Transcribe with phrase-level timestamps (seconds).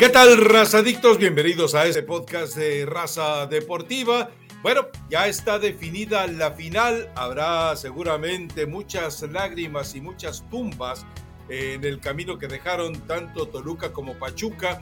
[0.00, 1.18] ¿Qué tal, razadictos?
[1.18, 4.30] Bienvenidos a este podcast de Raza Deportiva.
[4.62, 7.12] Bueno, ya está definida la final.
[7.14, 11.04] Habrá seguramente muchas lágrimas y muchas tumbas
[11.50, 14.80] en el camino que dejaron tanto Toluca como Pachuca.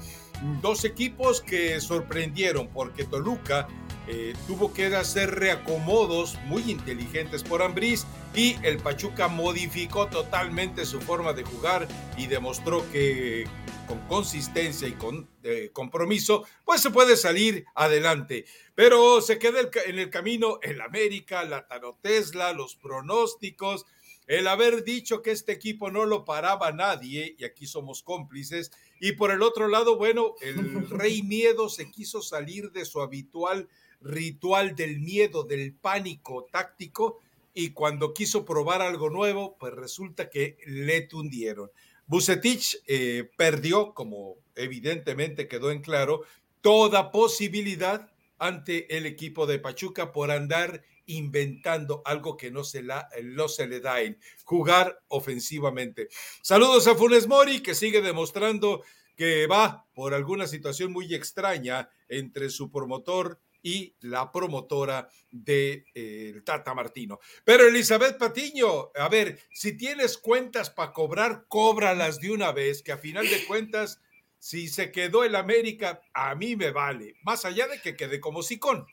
[0.63, 3.67] Dos equipos que sorprendieron porque Toluca
[4.11, 10.99] eh, tuvo que hacer reacomodos muy inteligentes por Ambriz y el Pachuca modificó totalmente su
[11.01, 13.47] forma de jugar y demostró que
[13.87, 18.47] con consistencia y con eh, compromiso, pues se puede salir adelante.
[18.75, 23.85] Pero se queda en el camino el América, la Tano Tesla, los pronósticos,
[24.27, 29.13] el haber dicho que este equipo no lo paraba nadie, y aquí somos cómplices, y
[29.13, 33.69] por el otro lado, bueno, el Rey Miedo se quiso salir de su habitual
[34.01, 37.19] ritual del miedo, del pánico táctico,
[37.55, 41.71] y cuando quiso probar algo nuevo, pues resulta que le tundieron.
[42.07, 46.23] Bucetich eh, perdió, como evidentemente quedó en claro,
[46.61, 53.49] toda posibilidad ante el equipo de Pachuca por andar inventando algo que no se, no
[53.49, 56.09] se le da en jugar ofensivamente.
[56.43, 58.83] Saludos a Funes Mori, que sigue demostrando
[59.17, 66.41] que va por alguna situación muy extraña entre su promotor y la promotora de eh,
[66.45, 67.19] Tata Martino.
[67.45, 72.93] Pero Elizabeth Patiño, a ver, si tienes cuentas para cobrar, cóbralas de una vez, que
[72.93, 74.01] a final de cuentas,
[74.39, 78.43] si se quedó el América, a mí me vale, más allá de que quede como
[78.43, 78.87] sicón.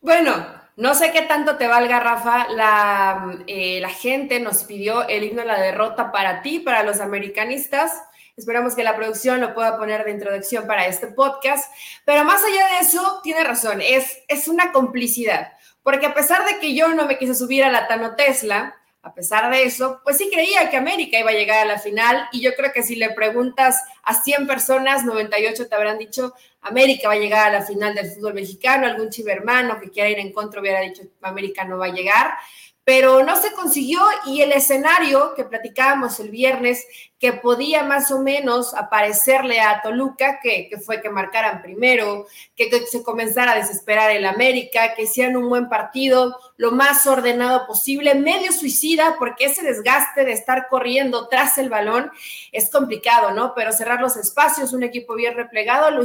[0.00, 2.48] Bueno, no sé qué tanto te valga, Rafa.
[2.50, 7.00] La, eh, la gente nos pidió el himno de la derrota para ti, para los
[7.00, 7.90] americanistas.
[8.36, 11.72] Esperamos que la producción lo pueda poner de introducción para este podcast.
[12.04, 15.52] Pero más allá de eso, tiene razón, es, es una complicidad.
[15.84, 19.14] Porque a pesar de que yo no me quise subir a la Tano Tesla, a
[19.14, 22.40] pesar de eso, pues sí creía que América iba a llegar a la final y
[22.40, 27.14] yo creo que si le preguntas a 100 personas, 98 te habrán dicho, América va
[27.14, 30.60] a llegar a la final del fútbol mexicano, algún chivermano que quiera ir en contra
[30.60, 32.32] hubiera dicho, América no va a llegar
[32.84, 36.86] pero no se consiguió y el escenario que platicábamos el viernes,
[37.18, 42.26] que podía más o menos aparecerle a Toluca, que, fue que marcaran primero,
[42.56, 47.06] que, que, se comenzara a desesperar el América, que hicieran un buen partido, lo más
[47.06, 52.10] ordenado posible, medio suicida, porque ese desgaste de estar corriendo tras el balón
[52.52, 53.54] es complicado, ¿no?
[53.54, 56.04] Pero cerrar los espacios, un equipo bien replegado, lo,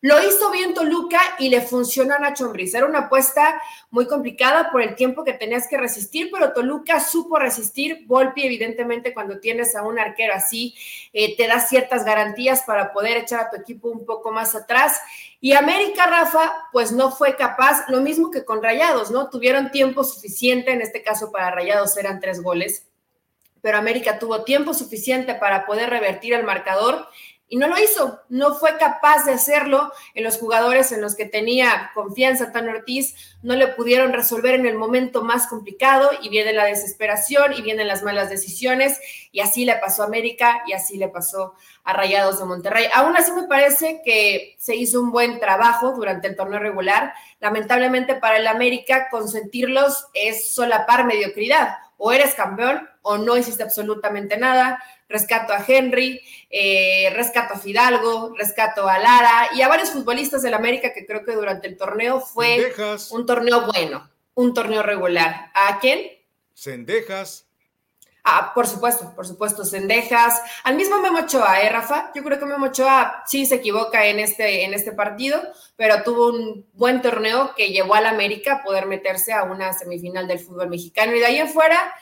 [0.00, 2.74] lo hizo bien Toluca y le funcionó a Nacho Ambriz.
[2.74, 7.38] Era una apuesta muy complicada por el tiempo que tenías que resistir, pero Toluca supo
[7.38, 8.04] resistir.
[8.06, 13.16] Volpi, evidentemente, cuando tienes a un arquero así, eh, te da ciertas garantías para poder
[13.16, 15.00] echar a tu equipo un poco más atrás.
[15.40, 19.28] Y América, Rafa, pues no fue capaz, lo mismo que con Rayados, ¿no?
[19.30, 22.86] Tuvieron tiempo suficiente, en este caso para Rayados eran tres goles,
[23.60, 27.06] pero América tuvo tiempo suficiente para poder revertir el marcador
[27.52, 31.26] y no lo hizo, no fue capaz de hacerlo en los jugadores en los que
[31.26, 36.54] tenía confianza Tan Ortiz, no le pudieron resolver en el momento más complicado y viene
[36.54, 38.98] la desesperación y vienen las malas decisiones
[39.32, 41.52] y así le pasó a América y así le pasó
[41.84, 42.86] a Rayados de Monterrey.
[42.94, 47.12] Aún así me parece que se hizo un buen trabajo durante el torneo regular.
[47.38, 51.76] Lamentablemente para el América consentirlos es solapar mediocridad.
[52.04, 56.20] O eres campeón o no hiciste absolutamente nada rescato a Henry,
[56.50, 61.24] eh, rescato a Fidalgo, rescato a Lara y a varios futbolistas del América que creo
[61.24, 62.74] que durante el torneo fue
[63.12, 65.52] un torneo bueno, un torneo regular.
[65.54, 66.00] ¿A quién?
[66.54, 67.46] Cendejas.
[68.24, 70.40] Ah, por supuesto, por supuesto, Cendejas.
[70.62, 72.12] Al mismo Memo Ochoa, ¿eh, Rafa?
[72.14, 75.42] Yo creo que Memo Ochoa sí se equivoca en este, en este partido,
[75.74, 80.28] pero tuvo un buen torneo que llevó al América a poder meterse a una semifinal
[80.28, 81.16] del fútbol mexicano.
[81.16, 81.92] Y de ahí en fuera,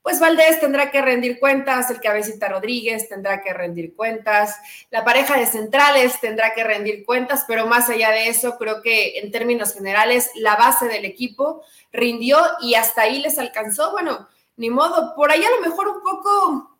[0.00, 4.56] pues Valdés tendrá que rendir cuentas, el cabecita Rodríguez tendrá que rendir cuentas,
[4.90, 9.18] la pareja de centrales tendrá que rendir cuentas, pero más allá de eso, creo que
[9.18, 13.90] en términos generales la base del equipo rindió y hasta ahí les alcanzó.
[13.90, 16.78] Bueno, ni modo, por ahí a lo mejor un poco,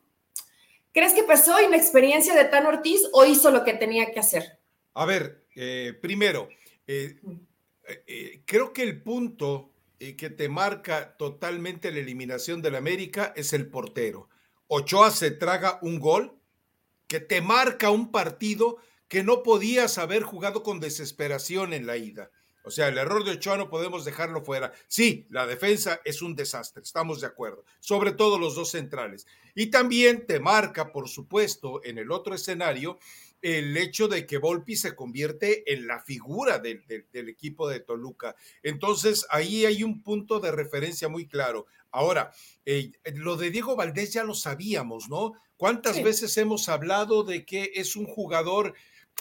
[0.93, 4.58] ¿crees que pasó inexperiencia de Tan Ortiz o hizo lo que tenía que hacer?
[4.94, 6.49] A ver, eh, primero,
[6.87, 7.20] eh,
[8.06, 13.70] eh, creo que el punto que te marca totalmente la eliminación del América es el
[13.70, 14.29] portero.
[14.69, 16.38] Ochoa se traga un gol
[17.06, 18.76] que te marca un partido
[19.08, 22.31] que no podías haber jugado con desesperación en la ida.
[22.67, 24.73] O sea, el error de Ochoa no podemos dejarlo fuera.
[24.89, 29.29] Sí, la defensa es un desastre, estamos de acuerdo, sobre todo los dos centrales.
[29.55, 32.99] Y también te marca, por supuesto, en el otro escenario,
[33.41, 36.83] el hecho de que Volpi se convierte en la figura del,
[37.13, 38.35] equipo de Toluca.
[38.65, 41.67] Entonces, ahí hay un punto de referencia muy claro.
[41.93, 42.33] Ahora,
[42.65, 45.35] eh, lo de Diego Valdés ya lo sabíamos, ¿no?
[45.57, 48.75] ¿Cuántas veces hemos hablado de que es un jugador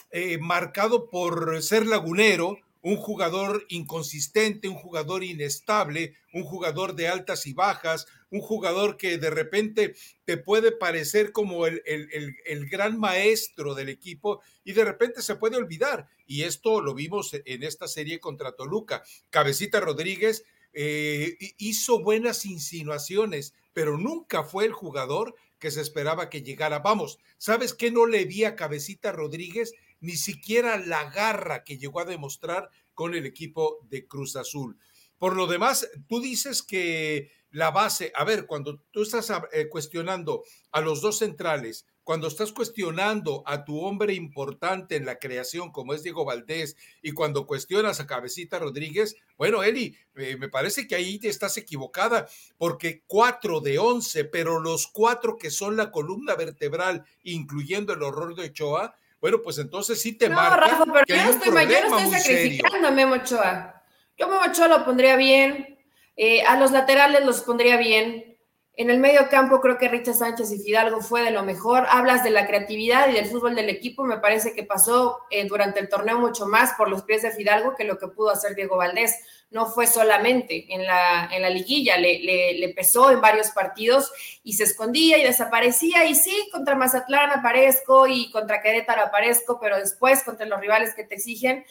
[0.09, 7.47] eh, marcado por ser lagunero, un jugador inconsistente, un jugador inestable, un jugador de altas
[7.47, 13.73] y bajas, un jugador que de repente te puede parecer como el, el, gran maestro
[13.73, 16.07] del equipo y de repente se puede olvidar.
[16.27, 19.01] Y esto lo vimos en esta serie contra Toluca.
[19.31, 26.43] Cabecita Rodríguez eh, hizo buenas insinuaciones, pero nunca fue el jugador que se esperaba que
[26.43, 26.79] llegara.
[26.79, 29.73] Vamos, ¿sabes qué no le vi a Cabecita Rodríguez?
[29.99, 34.77] Ni siquiera la garra que llegó a demostrar con el equipo de Cruz Azul.
[35.17, 40.43] Por lo demás, tú dices que la base, a ver, cuando tú estás eh, cuestionando
[40.71, 45.93] a los dos centrales, cuando estás cuestionando a tu hombre importante en la creación como
[45.93, 50.95] es Diego Valdés y cuando cuestionas a Cabecita Rodríguez, bueno, Eli, eh, me parece que
[50.95, 52.27] ahí te estás equivocada
[52.57, 58.35] porque cuatro de once, pero los cuatro que son la columna vertebral, incluyendo el horror
[58.35, 61.97] de Ochoa, bueno, pues entonces sí te no, Rafa, pero yo no estoy, yo no
[61.97, 63.81] estoy sacrificando a Memo Ochoa.
[64.15, 65.79] Yo Memo Ochoa lo pondría bien,
[66.15, 68.34] eh, a los laterales los pondría bien.
[68.77, 71.85] En el medio campo creo que Richard Sánchez y Fidalgo fue de lo mejor.
[71.89, 74.03] Hablas de la creatividad y del fútbol del equipo.
[74.03, 77.75] Me parece que pasó eh, durante el torneo mucho más por los pies de Fidalgo
[77.75, 79.15] que lo que pudo hacer Diego Valdés
[79.51, 84.11] no fue solamente en la, en la liguilla, le, le, pesó en varios partidos
[84.43, 86.03] y se escondía y desaparecía.
[86.05, 91.05] Y sí, contra Mazatlán aparezco y contra Querétaro aparezco, pero después contra los rivales que
[91.05, 91.63] te exigen,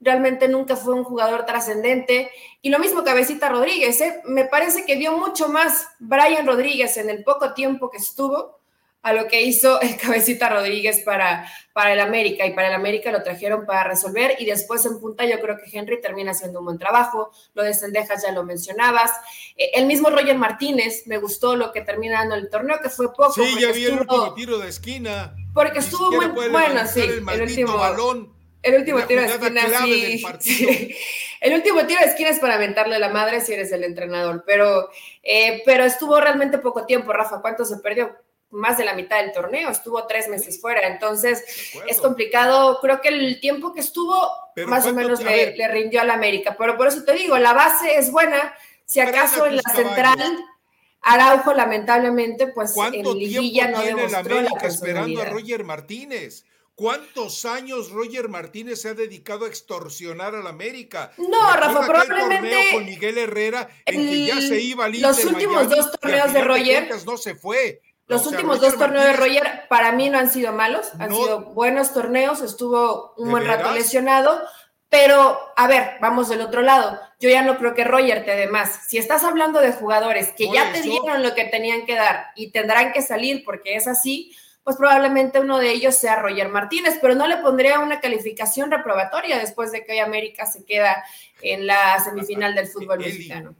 [0.00, 2.30] realmente nunca fue un jugador trascendente.
[2.62, 4.22] Y lo mismo Cabecita Rodríguez, ¿eh?
[4.24, 8.60] me parece que dio mucho más Brian Rodríguez en el poco tiempo que estuvo
[9.04, 12.46] a lo que hizo el Cabecita Rodríguez para, para el América.
[12.46, 14.34] Y para el América lo trajeron para resolver.
[14.38, 17.30] Y después en punta yo creo que Henry termina haciendo un buen trabajo.
[17.52, 19.12] Lo de Sendejas ya lo mencionabas.
[19.56, 23.12] Eh, el mismo Roger Martínez, me gustó lo que termina dando el torneo, que fue
[23.12, 23.34] poco.
[23.34, 25.36] Sí, ya vi el último tiro de esquina.
[25.52, 27.02] Porque estuvo muy bueno, sí.
[27.02, 28.33] El, último balón.
[28.64, 30.96] El último tiro de esquina, sí,
[31.40, 34.88] El último tiro de esquina es para aventarle la madre si eres el entrenador, pero,
[35.22, 37.42] eh, pero estuvo realmente poco tiempo, Rafa.
[37.42, 38.16] ¿Cuánto se perdió?
[38.54, 41.44] más de la mitad del torneo, estuvo tres meses fuera, entonces
[41.88, 42.78] es complicado.
[42.80, 44.16] Creo que el tiempo que estuvo
[44.66, 47.96] más o menos le, rindió a la América, pero por eso te digo, la base
[47.96, 48.54] es buena.
[48.84, 50.44] Si acaso en la central,
[51.02, 56.44] Araujo lamentablemente, pues en liguilla no demostró la esperando a Roger Martínez.
[56.74, 61.12] ¿Cuántos años Roger Martínez se ha dedicado a extorsionar a la América?
[61.18, 62.70] No, Rafa, probablemente.
[62.72, 66.88] Con Miguel Herrera, en que ya se iba Los últimos dos torneos de Roger.
[67.06, 67.80] no se fue.
[68.06, 71.94] Los últimos dos torneos de Roger para mí no han sido malos, han sido buenos
[71.94, 74.42] torneos, estuvo un buen rato lesionado,
[74.90, 77.00] pero a ver, vamos del otro lado.
[77.18, 78.88] Yo ya no creo que Roger te dé más.
[78.88, 82.50] Si estás hablando de jugadores que ya te dieron lo que tenían que dar y
[82.50, 87.14] tendrán que salir porque es así, pues probablemente uno de ellos sea Roger Martínez, pero
[87.14, 91.04] no le pondría una calificación reprobatoria después de que hoy América se queda
[91.42, 93.54] en la semifinal del fútbol mexicano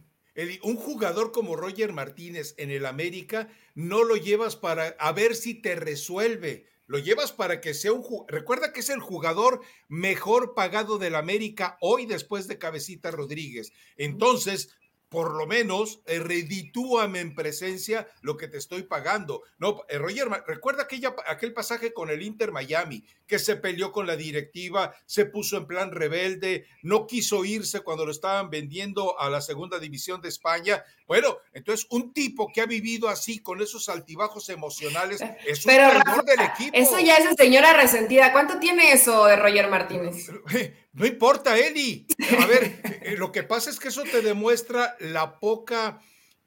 [0.62, 5.54] un jugador como Roger Martínez en el América no lo llevas para a ver si
[5.54, 6.66] te resuelve.
[6.86, 11.78] Lo llevas para que sea un recuerda que es el jugador mejor pagado del América
[11.80, 13.72] hoy después de Cabecita Rodríguez.
[13.96, 14.76] Entonces,
[15.14, 19.44] por lo menos eh, reditúame en presencia lo que te estoy pagando.
[19.58, 24.06] No, eh, Roger, recuerda aquella, aquel pasaje con el Inter Miami, que se peleó con
[24.06, 29.30] la directiva, se puso en plan rebelde, no quiso irse cuando lo estaban vendiendo a
[29.30, 30.84] la segunda división de España.
[31.06, 35.88] Bueno, entonces un tipo que ha vivido así, con esos altibajos emocionales, es un Pero,
[36.24, 36.76] del equipo.
[36.76, 38.32] Eso ya es señora resentida.
[38.32, 40.30] ¿Cuánto tiene eso de Roger Martínez?
[40.94, 42.06] No importa, Eli.
[42.40, 46.00] A ver, eh, lo que pasa es que eso te demuestra la poca,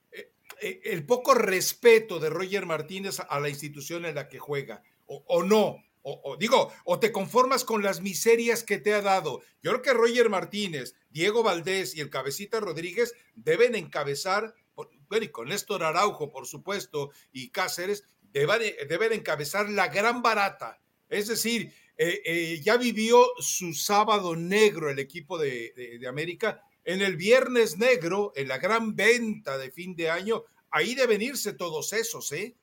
[0.09, 0.31] eh,
[0.61, 5.43] eh, el poco respeto de Roger Martínez a la institución en la que juega, o,
[5.43, 5.83] no.
[6.09, 9.41] O, digo, o te conformas con las miserias que te ha dado.
[9.61, 15.27] Yo creo que Roger Martínez, Diego Valdés y el Cabecita Rodríguez deben encabezar, bueno, y
[15.27, 20.79] con Néstor Araujo, por supuesto, y Cáceres, deben, deben encabezar la gran barata.
[21.09, 26.61] Es decir, eh, eh, ya vivió su sábado negro el equipo de, América.
[26.85, 31.53] En el viernes negro, en la gran venta de fin de año, ahí deben irse
[31.53, 32.55] todos esos, ¿eh?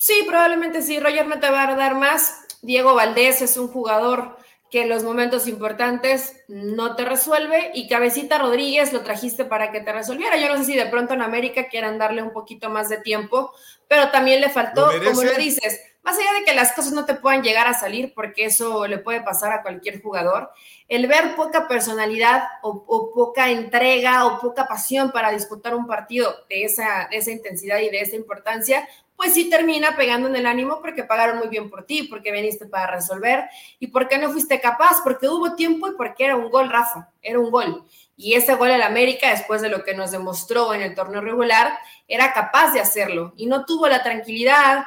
[0.00, 0.98] Sí, probablemente sí.
[0.98, 2.46] Roger no te va a dar más.
[2.62, 4.34] Diego Valdés es un jugador
[4.70, 9.80] que en los momentos importantes no te resuelve y Cabecita Rodríguez lo trajiste para que
[9.80, 10.38] te resolviera.
[10.38, 13.52] Yo no sé si de pronto en América quieran darle un poquito más de tiempo,
[13.88, 17.14] pero también le faltó, como lo dices, más allá de que las cosas no te
[17.14, 20.50] puedan llegar a salir, porque eso le puede pasar a cualquier jugador,
[20.88, 26.64] el ver poca personalidad o, poca entrega o poca pasión para disputar un partido de
[26.64, 28.88] esa, de esa intensidad y de esa importancia,
[29.20, 32.64] pues sí termina pegando en el ánimo porque pagaron muy bien por ti, porque viniste
[32.64, 36.70] para resolver y porque no fuiste capaz, porque hubo tiempo y porque era un gol,
[36.70, 37.84] Rafa, era un gol.
[38.16, 41.78] Y ese gol al América, después de lo que nos demostró en el torneo regular,
[42.08, 44.84] era capaz de hacerlo y no tuvo la tranquilidad,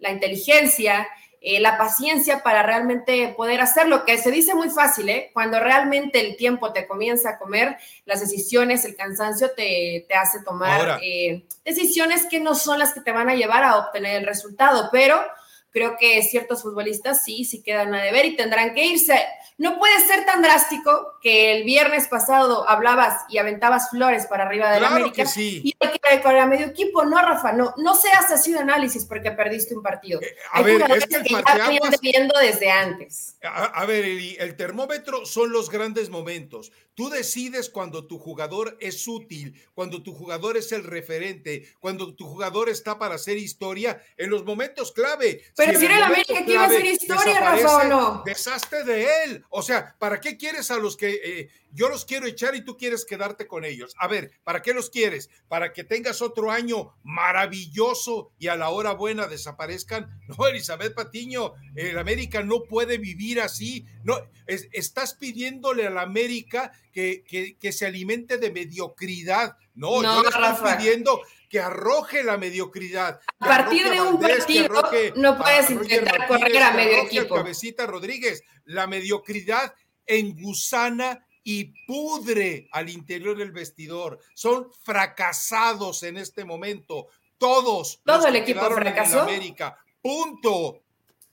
[0.00, 1.06] la inteligencia,
[1.48, 5.30] eh, la paciencia para realmente poder hacerlo, que se dice muy fácil, ¿eh?
[5.32, 10.42] Cuando realmente el tiempo te comienza a comer, las decisiones, el cansancio te, te hace
[10.42, 14.26] tomar eh, decisiones que no son las que te van a llevar a obtener el
[14.26, 15.24] resultado, pero
[15.70, 19.16] creo que ciertos futbolistas sí, sí quedan a deber y tendrán que irse.
[19.56, 24.72] No puede ser tan drástico que el viernes pasado hablabas y aventabas flores para arriba
[24.72, 27.04] de la América y hay con el medio equipo.
[27.04, 30.20] No, Rafa, no, no seas así de análisis porque perdiste un partido.
[30.22, 33.36] Eh, a ver, es que, el viendo desde antes.
[33.42, 36.72] A, ver, el termómetro son los grandes momentos.
[36.94, 42.26] Tú decides cuando tu jugador es útil, cuando tu jugador es el referente, cuando tu
[42.26, 45.42] jugador está para hacer historia en los momentos clave.
[45.54, 48.22] Pero si, era el América que iba a hacer historia, Rafa, ¿o no?
[48.24, 49.44] Deshazte de él.
[49.50, 52.76] O sea, ¿para qué quieres a los que eh, yo los quiero echar y tú
[52.76, 53.94] quieres quedarte con ellos?
[53.98, 55.28] A ver, ¿para qué los quieres?
[55.46, 60.10] ¿Para que tengas otro año maravilloso y a la hora buena desaparezcan?
[60.26, 63.86] No, Elizabeth Patiño, el América no puede vivir así.
[64.02, 69.56] No, estás pidiéndole al América que, que, se alimente de mediocridad.
[69.74, 73.20] No, yo le estoy pidiendo que arroje la mediocridad.
[73.38, 74.68] A partir de un partido
[75.14, 77.36] no puedes intentar correr a medio equipo.
[77.36, 79.74] Cabecita Rodríguez, la mediocridad
[80.06, 84.18] engusana y pudre al interior del vestidor.
[84.34, 87.06] Son fracasados en este momento.
[87.38, 88.00] Todos.
[88.04, 89.20] Todo el equipo fracasó.
[89.20, 89.78] América.
[90.02, 90.82] Punto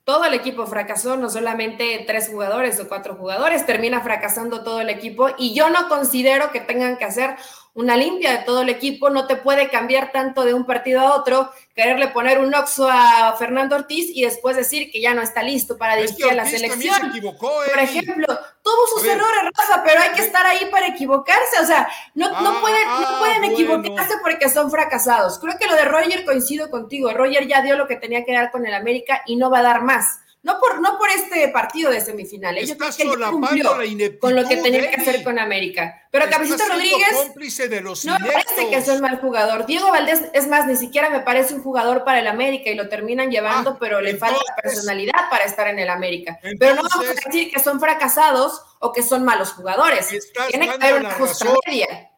[0.03, 4.89] todo el equipo fracasó, no solamente tres jugadores o cuatro jugadores, termina fracasando todo el
[4.89, 7.37] equipo y yo no considero que tengan que hacer
[7.75, 11.15] una limpia de todo el equipo, no te puede cambiar tanto de un partido a
[11.15, 15.41] otro, quererle poner un oxo a Fernando Ortiz y después decir que ya no está
[15.41, 17.11] listo para dirigir a la selección.
[17.39, 18.27] Por ejemplo,
[18.61, 22.57] tuvo sus errores, Rafa, pero hay que estar ahí para equivocarse, o sea, no, no
[22.57, 25.39] ah, pueden, no ah, pueden equivocarse porque son fracasados.
[25.39, 28.51] Creo que lo de Roger coincido contigo, Roger ya dio lo que tenía que dar
[28.51, 30.19] con el América y no va a dar más.
[30.43, 32.69] No por, no por este partido de semifinales.
[32.69, 34.19] Está solapando la ineptitud.
[34.19, 36.05] Con lo que tenía que hacer con América.
[36.11, 37.13] Pero Cabecita Rodríguez.
[37.13, 39.65] cómplice de los No me parece que es un mal jugador.
[39.65, 42.89] Diego Valdés, es más, ni siquiera me parece un jugador para el América y lo
[42.89, 46.37] terminan llevando, ah, pero le falta personalidad para estar en el América.
[46.59, 50.09] pero no vamos a decir que son fracasados o que son malos jugadores.
[50.49, 52.09] Tiene que haber una justa media.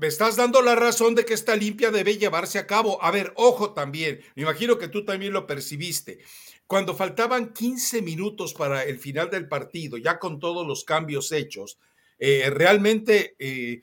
[0.00, 3.02] Me estás dando la razón de que esta limpia debe llevarse a cabo.
[3.02, 4.20] A ver, ojo también.
[4.34, 6.18] Me imagino que tú también lo percibiste.
[6.66, 11.78] Cuando faltaban 15 minutos para el final del partido, ya con todos los cambios hechos,
[12.18, 13.82] eh, realmente eh,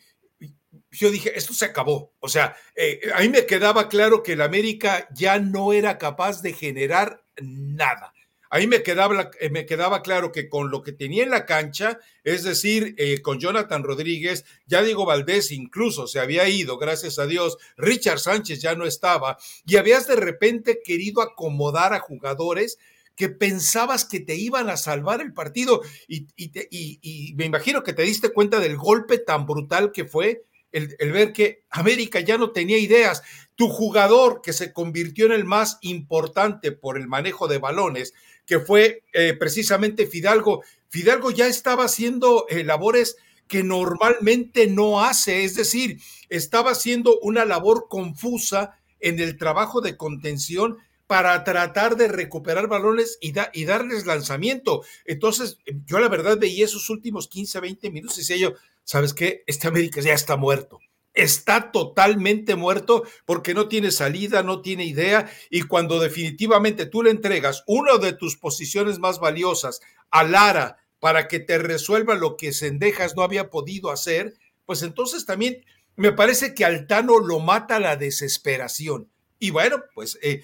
[0.92, 2.14] yo dije, esto se acabó.
[2.20, 6.42] O sea, eh, a mí me quedaba claro que el América ya no era capaz
[6.42, 8.14] de generar nada.
[8.54, 11.98] A mí me quedaba, me quedaba claro que con lo que tenía en la cancha,
[12.24, 17.58] es decir, con Jonathan Rodríguez, ya Diego Valdés incluso se había ido, gracias a Dios,
[17.78, 22.78] Richard Sánchez ya no estaba, y habías de repente querido acomodar a jugadores
[23.16, 28.30] que pensabas que te iban a salvar el partido y, me imagino que te diste
[28.30, 33.24] cuenta del golpe tan brutal que fue el, ver que América ya no tenía ideas.
[33.56, 38.14] Tu jugador que se convirtió en el más importante por el manejo de balones,
[38.46, 45.44] que fue eh, precisamente Fidalgo, Fidalgo ya estaba haciendo eh, labores que normalmente no hace,
[45.44, 52.08] es decir, estaba haciendo una labor confusa en el trabajo de contención para tratar de
[52.08, 54.84] recuperar balones y, y darles lanzamiento.
[55.06, 59.44] Entonces, yo la verdad veía esos últimos 15, 20 minutos y decía yo, ¿sabes qué?
[59.46, 60.80] Este América ya está muerto.
[61.14, 67.12] Está totalmente muerto porque no tiene salida, no tiene idea y cuando definitivamente tú le
[67.12, 69.80] entregas una de tus posiciones más valiosas
[70.10, 75.26] a Lara para que te resuelva lo que Sendejas no había podido hacer, pues entonces
[75.26, 75.64] también
[75.96, 79.10] me parece que Altano lo mata la desesperación.
[79.38, 80.44] Y bueno, pues eh,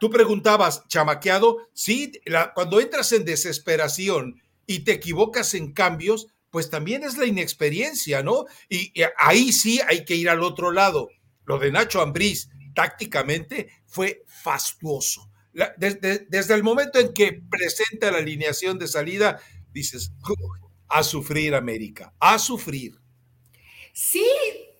[0.00, 2.12] tú preguntabas, chamaqueado, sí,
[2.54, 8.44] cuando entras en desesperación y te equivocas en cambios, pues también es la inexperiencia, ¿no?
[8.68, 11.08] Y, ahí sí hay que ir al otro lado.
[11.46, 15.28] Lo de Nacho Ambriz tácticamente fue fastuoso.
[15.52, 19.40] desde el momento en que presenta la alineación de salida,
[19.72, 20.12] dices,
[20.86, 23.00] a sufrir América, a sufrir.
[23.92, 24.24] Sí,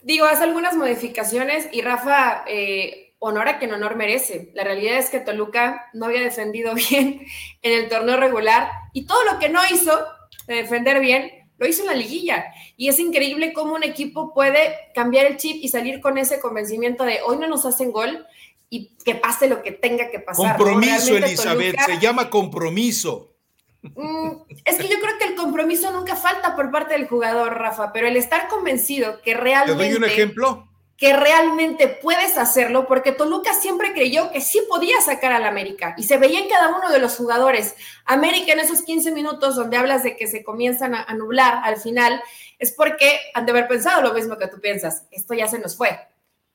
[0.04, 4.52] digo, hace algunas modificaciones y Rafa, eh, honor a quien honor merece.
[4.54, 7.26] La realidad es que Toluca no había defendido bien
[7.62, 10.06] en el torneo regular y todo lo que no hizo
[10.46, 12.46] de defender bien, lo hizo en la liguilla.
[12.76, 17.04] Y es increíble cómo un equipo puede cambiar el chip y salir con ese convencimiento
[17.04, 18.26] de hoy no nos hacen gol
[18.70, 20.56] y que pase lo que tenga que pasar.
[20.56, 23.34] Compromiso, Elizabeth, se llama compromiso.
[23.82, 24.30] Mm,
[24.64, 28.08] es que yo creo que el compromiso nunca falta por parte del jugador, Rafa, pero
[28.08, 29.82] el estar convencido que realmente...
[29.82, 30.68] ¿Te doy un ejemplo?
[30.96, 36.04] Que realmente puedes hacerlo, porque Toluca siempre creyó que sí podía sacar al América y
[36.04, 37.74] se veía en cada uno de los jugadores.
[38.04, 42.22] América en esos 15 minutos donde hablas de que se comienzan a, nublar al final,
[42.58, 45.76] es porque han de haber pensado lo mismo que tú piensas, esto ya se nos
[45.76, 45.98] fue.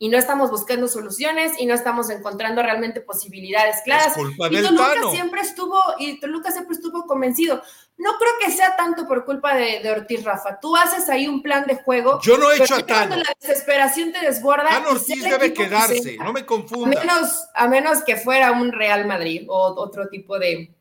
[0.02, 4.16] Y no estamos buscando soluciones y no estamos encontrando realmente posibilidades claras.
[4.18, 7.62] y Toluca siempre estuvo, y Toluca siempre estuvo convencido.
[7.98, 10.58] No creo que sea tanto por culpa de, Ortiz Rafa.
[10.62, 12.22] Tú haces ahí un plan de juego.
[12.22, 13.18] Yo no he hecho a Tano.
[13.18, 14.70] La desesperación te desborda.
[14.70, 17.02] Tano Ortiz debe quedarse, no me confunda.
[17.02, 20.74] A menos, a menos que fuera un Real Madrid o otro tipo de,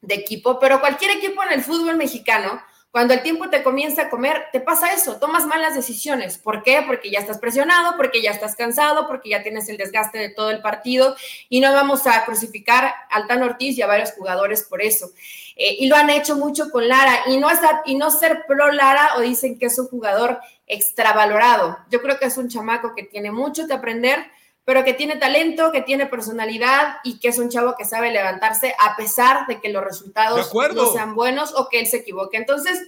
[0.00, 2.62] de equipo, pero cualquier equipo en el fútbol mexicano
[2.94, 6.38] cuando el tiempo te comienza a comer, te pasa eso, tomas malas decisiones.
[6.38, 6.84] ¿Por qué?
[6.86, 10.52] Porque ya estás presionado, porque ya estás cansado, porque ya tienes el desgaste de todo
[10.52, 11.16] el partido
[11.48, 15.10] y no vamos a crucificar al Tan Ortiz y a varios jugadores por eso.
[15.56, 17.48] Eh, y lo han hecho mucho con Lara y no,
[17.84, 21.76] y no ser pro Lara o dicen que es un jugador extravalorado.
[21.90, 24.24] Yo creo que es un chamaco que tiene mucho que aprender,
[24.64, 28.74] pero que tiene talento, que tiene personalidad y que es un chavo que sabe levantarse
[28.78, 32.38] a pesar de que los resultados no sean buenos o que él se equivoque.
[32.38, 32.80] Entonces,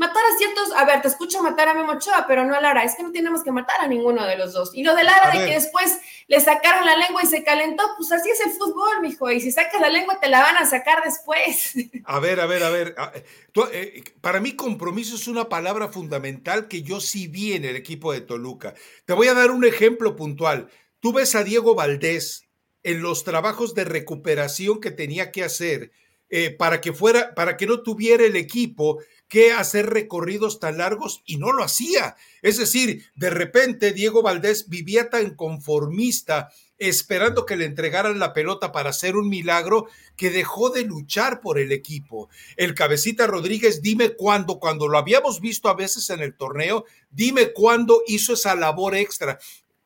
[0.00, 2.84] matar a ciertos, a ver, te escucho matar a Memo Ochoa, pero no a Lara,
[2.84, 4.70] es que no tenemos que matar a ninguno de los dos.
[4.74, 8.10] Y lo de Lara, de que después le sacaron la lengua y se calentó, pues
[8.10, 11.04] así es el fútbol, mijo, y si sacas la lengua te la van a sacar
[11.04, 11.74] después.
[12.06, 13.24] A ver, a ver, a ver, eh,
[13.72, 18.12] eh, para mí compromiso es una palabra fundamental que yo sí vi en el equipo
[18.12, 18.74] de Toluca.
[19.04, 20.70] Te voy a dar un ejemplo puntual.
[21.00, 22.42] Tú ves a Diego Valdés
[22.82, 25.92] en los trabajos de recuperación que tenía que hacer
[26.28, 31.22] eh, para que fuera, para que no tuviera el equipo que hacer recorridos tan largos
[31.24, 32.16] y no lo hacía.
[32.42, 38.70] Es decir, de repente Diego Valdés vivía tan conformista esperando que le entregaran la pelota
[38.70, 39.86] para hacer un milagro
[40.16, 42.28] que dejó de luchar por el equipo.
[42.56, 47.52] El cabecita Rodríguez, dime cuándo, cuando lo habíamos visto a veces en el torneo, dime
[47.52, 49.38] cuándo hizo esa labor extra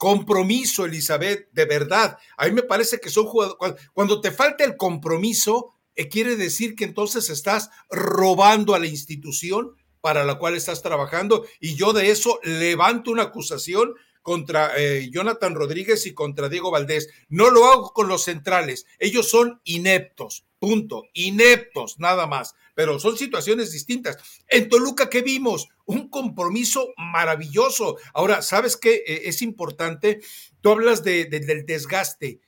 [0.04, 2.18] compromiso, Elizabeth, de verdad.
[2.36, 3.80] A mí me parece que son jugadores.
[3.94, 9.74] Cuando te falta el compromiso, eh, quiere decir que entonces estás robando a la institución
[10.02, 11.46] para la cual estás trabajando.
[11.58, 17.08] Y yo de eso levanto una acusación contra eh, Jonathan Rodríguez y contra Diego Valdés.
[17.30, 18.84] No lo hago con los centrales.
[18.98, 20.44] Ellos son ineptos.
[20.64, 21.02] Punto.
[21.12, 22.54] Ineptos, nada más.
[22.74, 24.16] Pero son situaciones distintas.
[24.48, 25.68] En Toluca, ¿qué vimos?
[25.84, 27.98] Un compromiso maravilloso.
[28.14, 30.22] Ahora, ¿sabes qué eh, es importante?
[30.62, 32.40] Tú hablas de, del desgaste.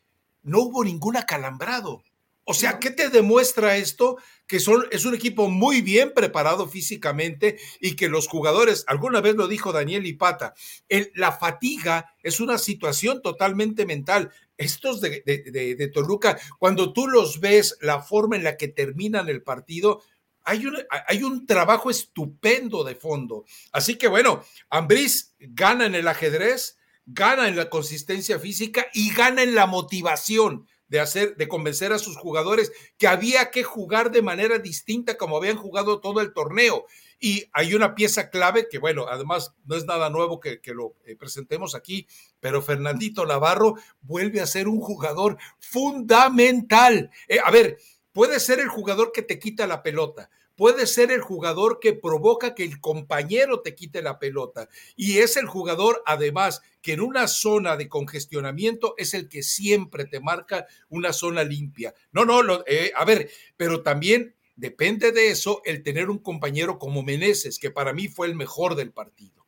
[0.42, 2.02] No hubo ningún acalambrado.
[2.48, 4.18] O sea, ¿qué te demuestra esto?
[4.46, 9.34] Que son, es un equipo muy bien preparado físicamente y que los jugadores, alguna vez
[9.34, 10.54] lo dijo Daniel Ipata,
[10.88, 14.30] el, la fatiga es una situación totalmente mental.
[14.56, 19.42] Estos de, de, Toluca, cuando tú los ves, la forma en la que terminan el
[19.42, 20.02] partido,
[20.44, 20.78] hay un,
[21.08, 23.44] hay un, trabajo estupendo de fondo.
[23.72, 29.42] Así que bueno, Ambriz gana en el ajedrez, gana en la consistencia física y gana
[29.42, 34.22] en la motivación de hacer, de convencer a sus jugadores que había que jugar de
[34.22, 36.86] manera distinta como habían jugado todo el torneo.
[37.18, 41.16] Y hay una pieza clave que, bueno, además no es nada nuevo que, lo eh,
[41.16, 42.06] presentemos aquí,
[42.40, 47.10] pero Fernandito Navarro vuelve a ser un jugador fundamental.
[47.28, 47.78] Eh, a ver,
[48.12, 52.54] puede ser el jugador que te quita la pelota, puede ser el jugador que provoca
[52.54, 54.68] que el compañero te quite la pelota.
[54.96, 60.06] Y es el jugador, además, que en una zona de congestionamiento es el que siempre
[60.06, 61.94] te marca una zona limpia.
[62.12, 67.02] No, no, eh, a ver, pero también depende de eso el tener un compañero como
[67.02, 69.46] Meneses, que para mí fue el mejor del partido.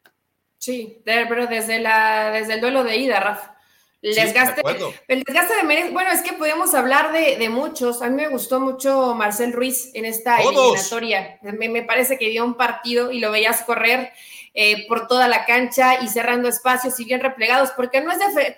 [0.58, 3.57] Sí, pero desde, la, desde el duelo de ida, Rafa.
[4.00, 4.62] El desgaste,
[5.08, 8.00] el desgaste de Meneses, bueno, es que podemos hablar de, muchos.
[8.00, 11.38] A mí me gustó mucho Marcel Ruiz en esta eliminatoria.
[11.42, 14.12] Me, parece que dio un partido y lo veías correr
[14.54, 18.56] eh, por toda la cancha y cerrando espacios y bien replegados, porque no es de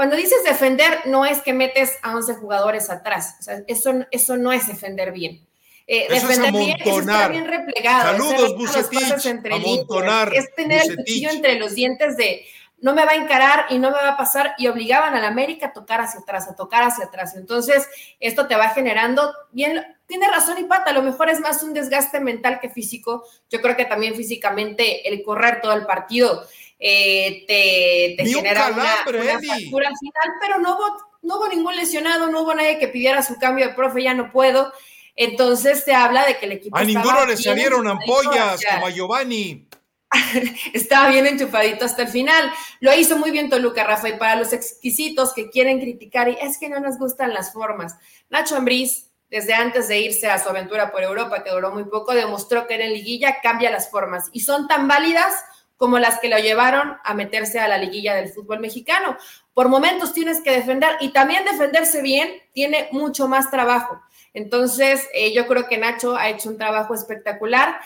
[0.00, 3.36] cuando dices defender, no es que metes a 11 jugadores atrás.
[3.40, 5.46] O sea, eso, eso no es defender bien.
[5.86, 8.12] Eh, defender bien es estar bien replegado.
[8.12, 10.32] Saludos, Bucetich, amontonar.
[10.32, 12.46] Es tener el cuchillo entre los dientes de
[12.80, 15.28] no me va a encarar y no me va a pasar y obligaban a la
[15.28, 17.34] América a tocar hacia atrás, a tocar hacia atrás.
[17.36, 17.86] Entonces,
[18.20, 21.74] esto te va generando, bien, tiene razón y pata, a lo mejor es más un
[21.74, 23.24] desgaste mental que físico.
[23.50, 26.42] Yo creo que también físicamente el correr todo el partido
[26.78, 32.54] eh, te, genera una, factura final, pero no hubo, no hubo ningún lesionado, no hubo
[32.54, 34.72] nadie que pidiera su cambio de profe, ya no puedo.
[35.14, 36.78] Entonces se habla de que el equipo.
[36.78, 39.68] A ninguno le salieron ampollas como a Giovanni.
[40.72, 42.50] estaba bien enchufadito hasta el final.
[42.80, 46.58] Lo hizo muy bien Toluca, Rafa, y para los exquisitos que quieren criticar, y es
[46.58, 47.96] que no nos gustan las formas.
[48.28, 52.14] Nacho Ambriz, desde antes de irse a su aventura por Europa, que duró muy poco,
[52.14, 55.32] demostró que en liguilla cambia las formas y son tan válidas
[55.76, 59.16] como las que lo llevaron a meterse a la liguilla del fútbol mexicano.
[59.54, 63.98] Por momentos tienes que defender y también defenderse bien tiene mucho más trabajo.
[64.34, 67.80] Entonces, eh, yo creo que Nacho ha hecho un trabajo espectacular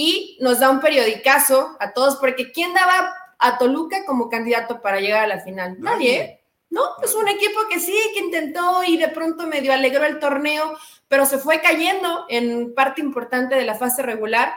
[0.00, 5.00] y nos da un periodicazo a todos, porque ¿quién daba a Toluca como candidato para
[5.00, 5.74] llegar a la final?
[5.80, 6.40] Nadie.
[6.70, 6.82] ¿no?
[7.02, 11.26] Es un equipo que sí, que intentó y de pronto medio alegró el torneo, pero
[11.26, 14.54] se fue cayendo en parte importante de la fase regular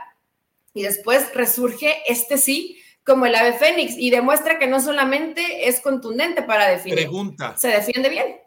[0.75, 5.80] y después resurge este sí como el ave fénix y demuestra que no solamente es
[5.80, 7.58] contundente para definir, Pregunta.
[7.58, 8.39] se defiende bien.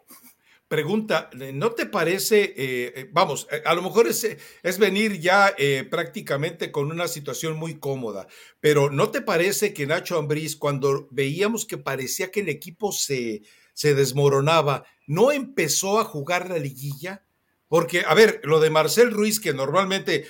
[0.67, 4.27] Pregunta, ¿no te parece, eh, eh, vamos, eh, a lo mejor es,
[4.63, 5.55] es venir ya
[5.91, 8.25] prácticamente con una situación muy cómoda,
[8.61, 13.43] pero ¿no te parece que Nacho Ambriz, cuando veíamos que parecía que el equipo se,
[13.73, 17.21] se desmoronaba, no empezó a jugar la liguilla?
[17.67, 20.25] Porque, a ver, lo de Marcel Ruiz, que normalmente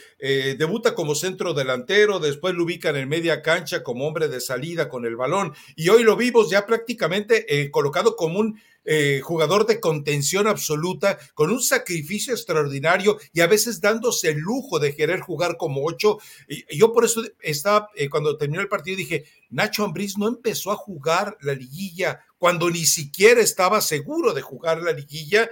[0.58, 5.06] debuta como centro delantero, después lo ubican en media cancha como hombre de salida con
[5.06, 10.48] el balón, y hoy lo vimos ya prácticamente colocado como un eh, jugador de contención
[10.48, 15.86] absoluta, con un sacrificio extraordinario y a veces dándose el lujo de querer jugar como
[15.86, 16.20] ocho.
[16.48, 20.76] Y, yo por eso estaba, cuando terminó el partido, dije, Nacho Ambriz no empezó a
[20.76, 25.50] jugar la liguilla cuando ni siquiera estaba seguro de jugar la liguilla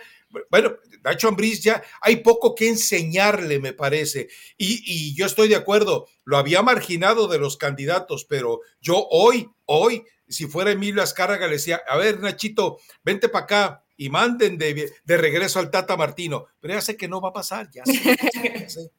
[0.50, 4.30] bueno, Nacho Ambriz ya hay poco que enseñarle, me parece.
[4.58, 10.04] Y, yo estoy de acuerdo, lo había marginado de los candidatos, pero yo hoy, hoy,
[10.34, 14.92] si fuera Emilio Azcárraga, le decía, a ver, Nachito, vente para acá y manden de,
[15.06, 16.48] regreso al Tata Martino.
[16.60, 18.92] Pero ya sé que no va a pasar, ya sé.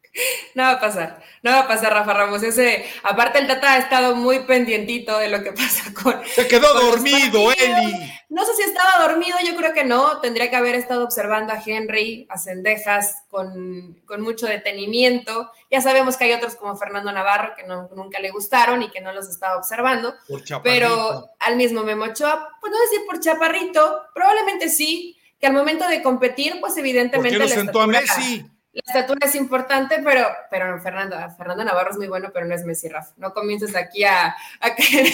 [0.54, 2.42] No va a pasar, no va a pasar, Rafa Ramos.
[2.42, 6.22] Ese, aparte el Tata ha estado muy pendientito de lo que pasa con.
[6.24, 8.12] Se quedó dormido, Eli.
[8.28, 10.20] No sé si estaba dormido, yo creo que no.
[10.20, 15.50] Tendría que haber estado observando a Henry, a Cendejas, con, con mucho detenimiento.
[15.70, 19.00] Ya sabemos que hay otros como Fernando Navarro que no, nunca le gustaron y que
[19.00, 20.14] no los estaba observando.
[20.28, 25.52] Por pero al mismo Memo Ochoa, pues no decir por chaparrito, probablemente sí, que al
[25.52, 27.36] momento de competir, pues evidentemente.
[27.36, 28.46] ¿Por qué sentó a Messi?
[28.74, 32.64] La estatura es importante, pero, pero Fernando, Fernando Navarro es muy bueno, pero no es
[32.64, 33.12] Messi Rafa.
[33.16, 35.06] No comiences aquí a, caer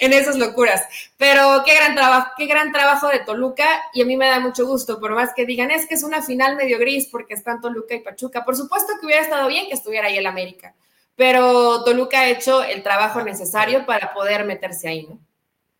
[0.00, 0.82] en esas, locuras.
[1.18, 4.66] Pero qué gran trabajo, qué gran trabajo de Toluca, y a mí me da mucho
[4.66, 7.94] gusto, por más que digan, es que es una final medio gris porque están Toluca
[7.94, 8.42] y Pachuca.
[8.42, 10.74] Por supuesto que hubiera estado bien que estuviera ahí el América,
[11.14, 15.18] pero Toluca ha hecho el trabajo necesario para poder meterse ahí, ¿no?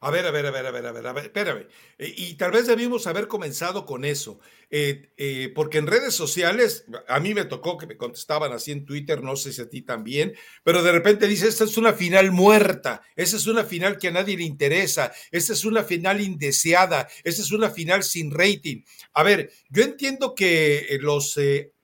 [0.00, 1.66] A ver, a ver, a ver, a ver, a ver, a ver, espérame.
[1.98, 4.38] Eh, y, tal vez debimos haber comenzado con eso,
[4.70, 8.84] eh, eh, porque en redes sociales, a mí me tocó que me contestaban así en
[8.84, 12.30] Twitter, no sé si a ti también, pero de repente dice, esta es una final
[12.30, 17.08] muerta, esa es una final que a nadie le interesa, esta es una final indeseada,
[17.24, 18.84] esta es una final sin rating.
[19.14, 21.36] A ver, yo entiendo que los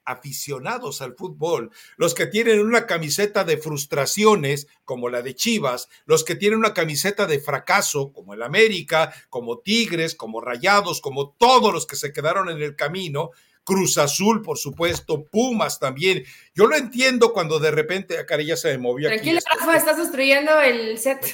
[0.05, 6.25] aficionados al fútbol, los que tienen una camiseta de frustraciones como la de Chivas, los
[6.25, 11.73] que tienen una camiseta de fracaso como el América, como Tigres, como Rayados, como todos
[11.73, 13.31] los que se quedaron en el camino,
[13.65, 16.25] Cruz Azul, por supuesto, Pumas también.
[16.55, 19.09] Yo lo entiendo cuando de repente acá ya se me movió.
[19.09, 21.25] Tranquilo, Rafa, estás destruyendo el set.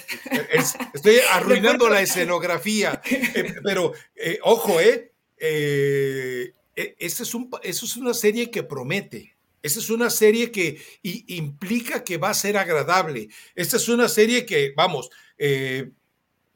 [0.94, 3.02] estoy arruinando la escenografía.
[3.10, 5.12] Eh, pero, eh, ojo, ¿eh?
[5.38, 9.36] eh e, esa es, un, es una serie que promete.
[9.62, 13.28] Esa es una serie que implica que va a ser agradable.
[13.54, 15.90] Esta es una serie que, vamos, eh,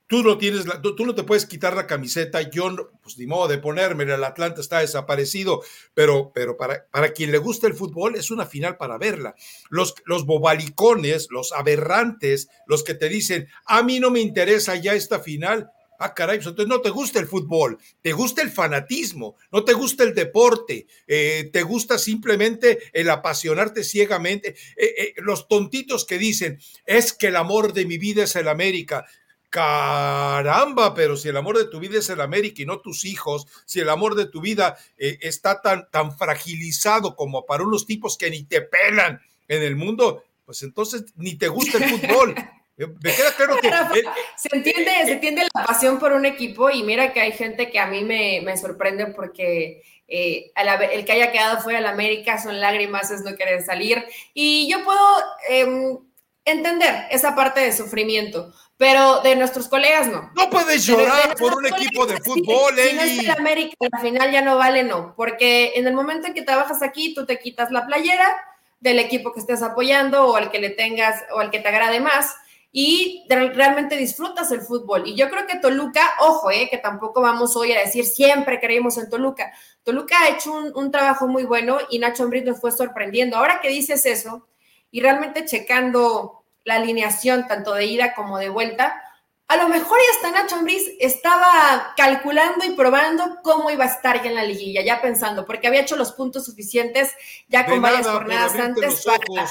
[0.07, 2.41] tú no tienes, tú, no te puedes quitar la camiseta.
[2.41, 7.31] Yo, pues ni modo de ponerme, el Atlanta está desaparecido, pero, pero para, para quien
[7.31, 9.35] le gusta el fútbol es una final para verla.
[9.69, 14.95] Los, los bobalicones, los aberrantes, los que te dicen, a mí no me interesa ya
[14.95, 15.71] esta final,
[16.05, 19.73] Ah, caray, pues entonces no te gusta el fútbol, te gusta el fanatismo, no te
[19.73, 24.51] gusta el deporte, eh, te gusta simplemente el apasionarte ciegamente.
[24.77, 28.49] Eh, eh, los tontitos que dicen, es que el amor de mi vida es el
[28.49, 29.07] América.
[29.49, 33.47] Caramba, pero si el amor de tu vida es el América y no tus hijos,
[33.65, 38.29] si el amor de tu vida está tan, tan fragilizado como para unos tipos que
[38.29, 42.35] ni te pelan en el mundo, pues entonces ni te gusta el fútbol.
[42.77, 43.71] Me queda claro que.
[44.37, 47.79] se, entiende, se entiende la pasión por un equipo y mira que hay gente que
[47.79, 50.53] a mí me, me sorprende porque eh,
[50.93, 54.05] el que haya quedado fuera de la América son lágrimas, es no querer salir.
[54.33, 55.01] Y yo puedo
[55.49, 55.99] em,
[56.45, 60.31] entender esa parte de sufrimiento, pero de nuestros colegas no.
[60.35, 64.31] No puedes llorar por un equipo de fútbol, Si no es el América, al final
[64.33, 67.71] ya no vale, no, porque en el momento en que trabajas aquí, tú te quitas
[67.71, 68.37] la playera
[68.81, 72.01] del equipo que estés apoyando o al que le tengas o al que te agrade
[72.01, 72.37] más
[72.77, 75.05] y realmente disfrutas el fútbol.
[75.07, 78.99] Y yo creo que Toluca, ojo, eh, que tampoco vamos hoy a decir siempre creímos
[78.99, 79.53] en Toluca.
[79.85, 83.37] Toluca ha hecho un, trabajo muy bueno y Nacho Ambriz nos fue sorprendiendo.
[83.37, 84.49] Ahora que dices eso
[84.91, 89.01] y realmente checando la alineación tanto de ida como de vuelta,
[89.47, 94.21] a lo mejor ya hasta Nacho Ambriz estaba calculando y probando cómo iba a estar
[94.21, 97.13] ya en la liguilla, ya pensando, porque había hecho los puntos suficientes
[97.47, 99.47] ya con varias jornadas antes para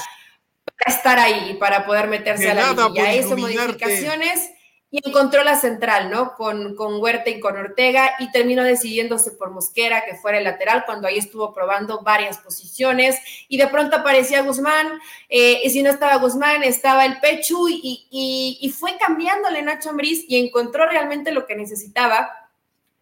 [0.86, 3.14] estar ahí para poder meterse a la liguilla.
[3.14, 4.50] Hizo modificaciones
[4.90, 6.34] y encontró la central, ¿no?
[6.36, 10.84] Con, con Huerta y con Ortega y terminó decidiéndose por Mosquera, que fuera el lateral,
[10.86, 15.90] cuando ahí estuvo probando varias posiciones y de pronto aparecía Guzmán, eh, y si no
[15.90, 21.32] estaba Guzmán, estaba el Pechu y, y, y fue cambiándole Nacho Ambriz y encontró realmente
[21.32, 22.30] lo que necesitaba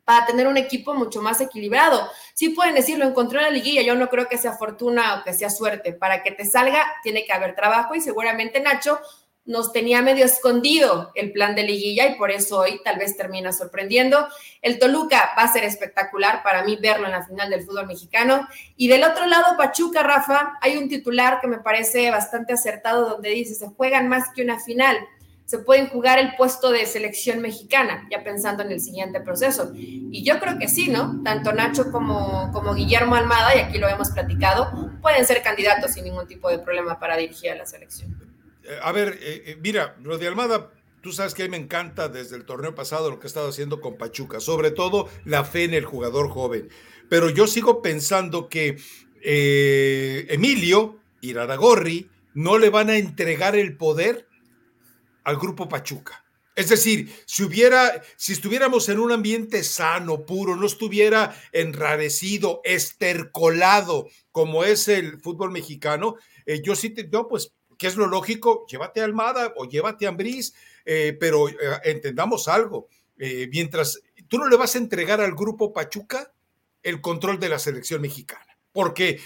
[0.05, 2.09] para tener un equipo mucho más equilibrado.
[2.35, 5.33] Sí pueden decirlo, encontró en la liguilla, yo no creo que sea fortuna o que
[5.33, 5.93] sea suerte.
[5.93, 8.99] Para que te salga, tiene que haber trabajo y seguramente Nacho
[9.45, 13.53] nos tenía medio escondido el plan de liguilla y por eso hoy tal vez termina
[13.53, 14.29] sorprendiendo.
[14.61, 18.47] El Toluca va a ser espectacular para mí verlo en la final del fútbol mexicano.
[18.77, 23.31] Y del otro lado, Pachuca, Rafa, hay un titular que me parece bastante acertado donde
[23.31, 24.97] dice, se juegan más que una final
[25.53, 29.71] se pueden jugar el puesto de selección mexicana, ya pensando en el siguiente proceso.
[29.75, 31.21] Y yo creo que sí, ¿no?
[31.23, 36.05] Tanto Nacho como, como Guillermo Almada, y aquí lo hemos platicado, pueden ser candidatos sin
[36.05, 38.17] ningún tipo de problema para dirigir a la selección.
[38.65, 40.71] Eh, a ver, eh, eh, mira, lo Almada,
[41.03, 43.51] tú sabes que a mí me encanta desde el torneo pasado lo que ha estado
[43.51, 46.71] haciendo con Pachuca, sobre todo la fe en el jugador joven.
[47.11, 48.79] Pero yo sigo pensando que
[49.23, 54.32] Emilio Iraragorri no le van a entregar el poder
[55.25, 56.23] al grupo Pachuca.
[56.55, 64.09] Es decir, si hubiera, si estuviéramos en un ambiente sano, puro, no estuviera enrarecido, estercolado
[64.31, 68.67] como es el fútbol mexicano, eh, yo sí te, no, pues, ¿qué es lo lógico?
[68.69, 70.53] Llévate a Almada o llévate a Ambriz,
[70.85, 71.55] eh, pero eh,
[71.85, 72.89] entendamos algo,
[73.51, 76.33] mientras tú no le vas a entregar al grupo Pachuca
[76.83, 79.21] el control de la selección mexicana, porque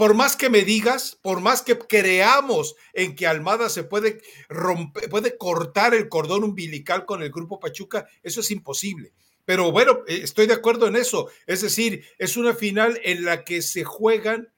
[0.00, 5.10] por más que me digas, por más que creamos en que Almada se puede romper,
[5.10, 9.12] puede cortar el cordón umbilical con el grupo Pachuca, eso es imposible.
[9.50, 11.28] Pero bueno, eh, estoy de acuerdo en eso.
[11.44, 14.52] Es decir, es una final en la que se juegan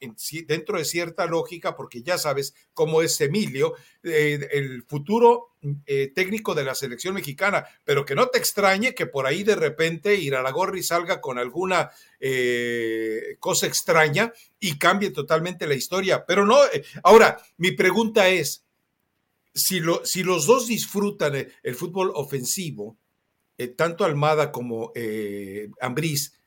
[0.46, 5.54] dentro de cierta lógica, porque ya sabes cómo es Emilio, eh, el futuro
[5.86, 9.56] eh, técnico de la selección mexicana, pero que no te extrañe que por ahí de
[9.56, 16.26] repente Iraragorri salga con alguna eh, cosa extraña y cambie totalmente la historia.
[16.26, 16.58] Pero no,
[17.02, 18.66] ahora, mi pregunta es,
[19.54, 22.98] si, lo, si los dos disfrutan el, fútbol ofensivo,
[23.76, 24.92] tanto Almada como
[25.80, 26.38] Ambriz,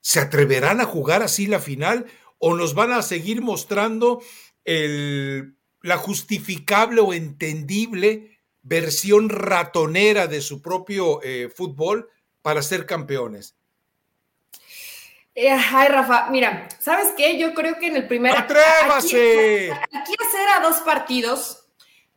[0.00, 2.06] ¿se atreverán a jugar así la final
[2.38, 4.22] o nos van a seguir mostrando
[4.64, 12.08] el la justificable o entendible versión ratonera de su propio eh, fútbol
[12.40, 13.54] para ser campeones.
[15.34, 17.38] Eh, ay, Rafa, mira, ¿sabes qué?
[17.38, 18.34] Yo creo que en el primer...
[18.34, 19.72] ¡Atrévase!
[19.72, 21.66] Aquí, hacer a dos partidos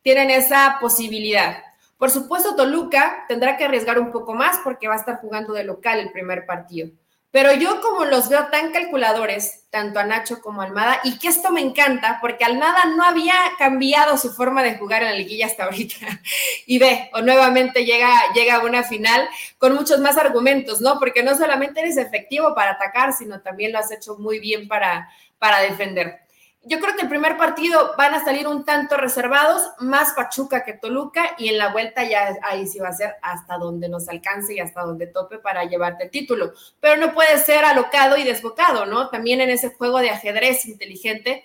[0.02, 1.62] tienen esa posibilidad.
[1.98, 5.64] Por supuesto, Toluca tendrá que arriesgar un poco más porque va a estar jugando de
[5.64, 6.88] local el primer partido.
[7.30, 11.28] Pero yo como los veo tan calculadores, tanto a Nacho como a Almada, y que
[11.28, 15.46] esto me encanta, porque Almada no había cambiado su forma de jugar en la liguilla
[15.46, 15.96] hasta ahorita.
[16.66, 20.98] Y ve, o nuevamente llega, llega a una final con muchos más argumentos, ¿no?
[20.98, 25.10] Porque no solamente eres efectivo para atacar, sino también lo has hecho muy bien para,
[25.38, 26.27] para defender
[26.62, 30.74] yo creo que el primer partido van a salir un tanto reservados, más Pachuca que
[30.74, 34.54] Toluca, y en la vuelta ya ahí sí va a ser hasta donde nos alcance
[34.54, 36.52] y hasta donde tope para llevarte el título.
[36.80, 39.08] Pero no puede ser alocado y desbocado, ¿no?
[39.08, 41.44] También en ese juego de ajedrez inteligente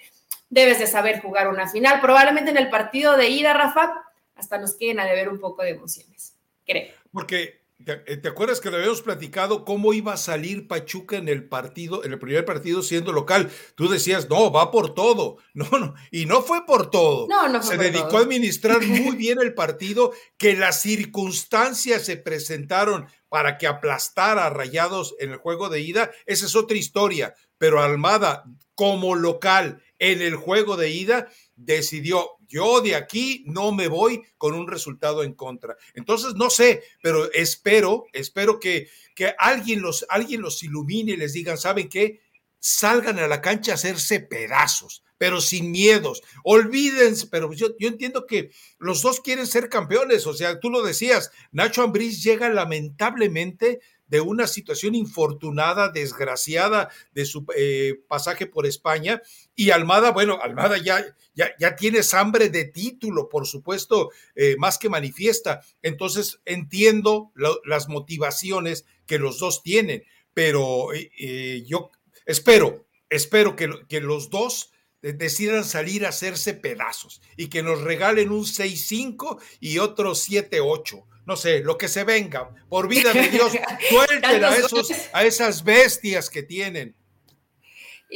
[0.49, 2.02] debes de saber jugar una final.
[2.02, 4.04] Probablemente en el partido de ida, Rafa,
[4.36, 6.93] hasta nos queden a deber un poco de emociones, creo.
[7.12, 12.03] Porque ¿Te, acuerdas que le habíamos platicado cómo iba a salir Pachuca en el partido,
[12.03, 13.51] en el primer partido siendo local?
[13.75, 15.37] Tú decías, no, va por todo.
[15.53, 17.27] No, no, y no fue por todo.
[17.27, 22.17] No, no fue Se dedicó a administrar muy bien el partido, que las circunstancias se
[22.17, 26.11] presentaron para que aplastara a Rayados en el juego de ida.
[26.25, 27.35] Esa es otra historia.
[27.59, 28.43] Pero Almada,
[28.75, 34.53] como local en el juego de ida, decidió, yo de aquí no me voy con
[34.53, 35.75] un resultado en contra.
[35.95, 41.33] Entonces, no sé, pero espero, espero que, que alguien, los, alguien los ilumine y les
[41.33, 42.21] digan, ¿saben qué?
[42.59, 46.21] Salgan a la cancha a hacerse pedazos, pero sin miedos.
[46.43, 50.83] Olvídense, pero yo, yo entiendo que los dos quieren ser campeones, o sea, tú lo
[50.83, 53.81] decías, Nacho Ambriz llega lamentablemente
[54.13, 59.23] de una situación infortunada, desgraciada de su eh, pasaje por España.
[59.56, 64.78] Y Almada, bueno, Almada ya, ya, ya tienes hambre de título, por supuesto, eh, más
[64.78, 65.62] que manifiesta.
[65.82, 67.32] Entonces entiendo
[67.65, 70.04] las motivaciones que los dos tienen,
[70.36, 71.89] pero eh, yo
[72.28, 78.30] espero, espero que, que los dos decidan salir a hacerse pedazos y que nos regalen
[78.30, 83.53] un 6-5 y otro 7-8 no sé, lo que se venga, por vida de Dios,
[83.89, 86.95] suelten a, esos, a esas bestias que tienen.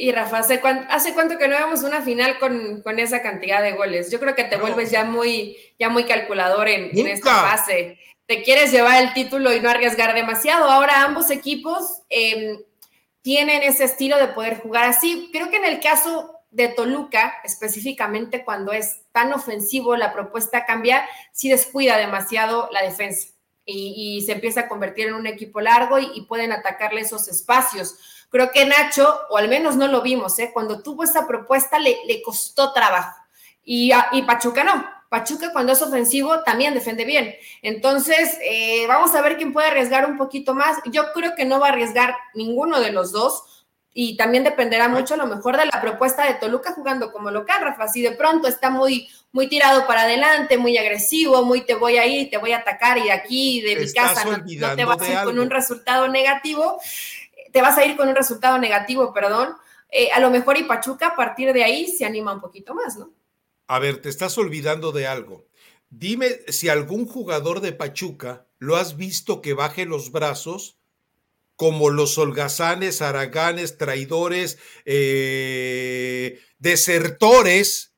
[0.00, 4.12] Y Rafa, ¿hace cuánto, que no vemos una final con, esa cantidad de goles?
[4.12, 7.98] Yo creo que te vuelves ya muy, ya muy calculador en, esta fase.
[8.26, 10.70] Te quieres llevar el título y no arriesgar demasiado.
[10.70, 12.58] Ahora ambos equipos em,
[13.22, 15.30] tienen ese estilo de poder jugar así.
[15.32, 21.06] Creo que en el caso de Toluca, específicamente cuando es tan ofensivo, la propuesta cambia,
[21.32, 23.28] si descuida demasiado la defensa
[23.64, 28.26] y, se empieza a convertir en un equipo largo y, pueden atacarle esos espacios.
[28.30, 30.50] Creo que Nacho, o al menos no lo vimos, ¿eh?
[30.52, 33.18] cuando tuvo esa propuesta le, le costó trabajo
[33.64, 34.98] y, y Pachuca no.
[35.10, 37.34] Pachuca cuando es ofensivo también defiende bien.
[37.62, 40.78] Entonces, eh, vamos a ver quién puede arriesgar un poquito más.
[40.86, 43.57] Yo creo que no va a arriesgar ninguno de los dos
[44.00, 47.62] y también dependerá mucho a lo mejor de la propuesta de Toluca jugando como local,
[47.62, 47.88] Rafa.
[47.88, 52.06] Si de pronto está muy, muy tirado para adelante, muy agresivo, muy te voy a
[52.06, 55.12] ir, te voy a atacar y de aquí, de mi casa, no, te vas a
[55.12, 56.80] ir con un resultado negativo,
[57.52, 59.56] te vas a ir con un resultado negativo, perdón.
[59.90, 62.96] Eh, a lo mejor y Pachuca a partir de ahí se anima un poquito más,
[62.96, 63.10] ¿no?
[63.66, 65.48] A ver, te estás olvidando de algo.
[65.90, 70.77] Dime si algún jugador de Pachuca lo has visto que baje los brazos
[71.58, 77.94] como los holgazanes, araganes, traidores, eh, desertores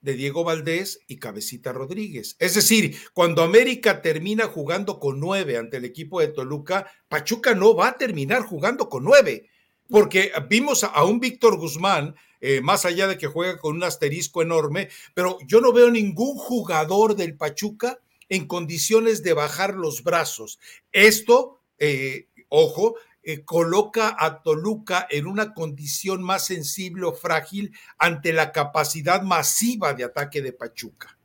[0.00, 2.34] de Diego Valdés y Cabecita Rodríguez.
[2.40, 7.76] Es decir, cuando América termina jugando con nueve ante el equipo de Toluca, Pachuca no
[7.76, 9.48] va a terminar jugando con nueve,
[9.88, 14.42] porque vimos a un Víctor Guzmán, eh, más allá de que juega con un asterisco
[14.42, 20.58] enorme, pero yo no veo ningún jugador del Pachuca en condiciones de bajar los brazos.
[20.90, 28.32] Esto eh, ojo, eh, coloca a Toluca en una condición más sensible o frágil ante
[28.32, 31.16] la capacidad masiva de ataque de Pachuca.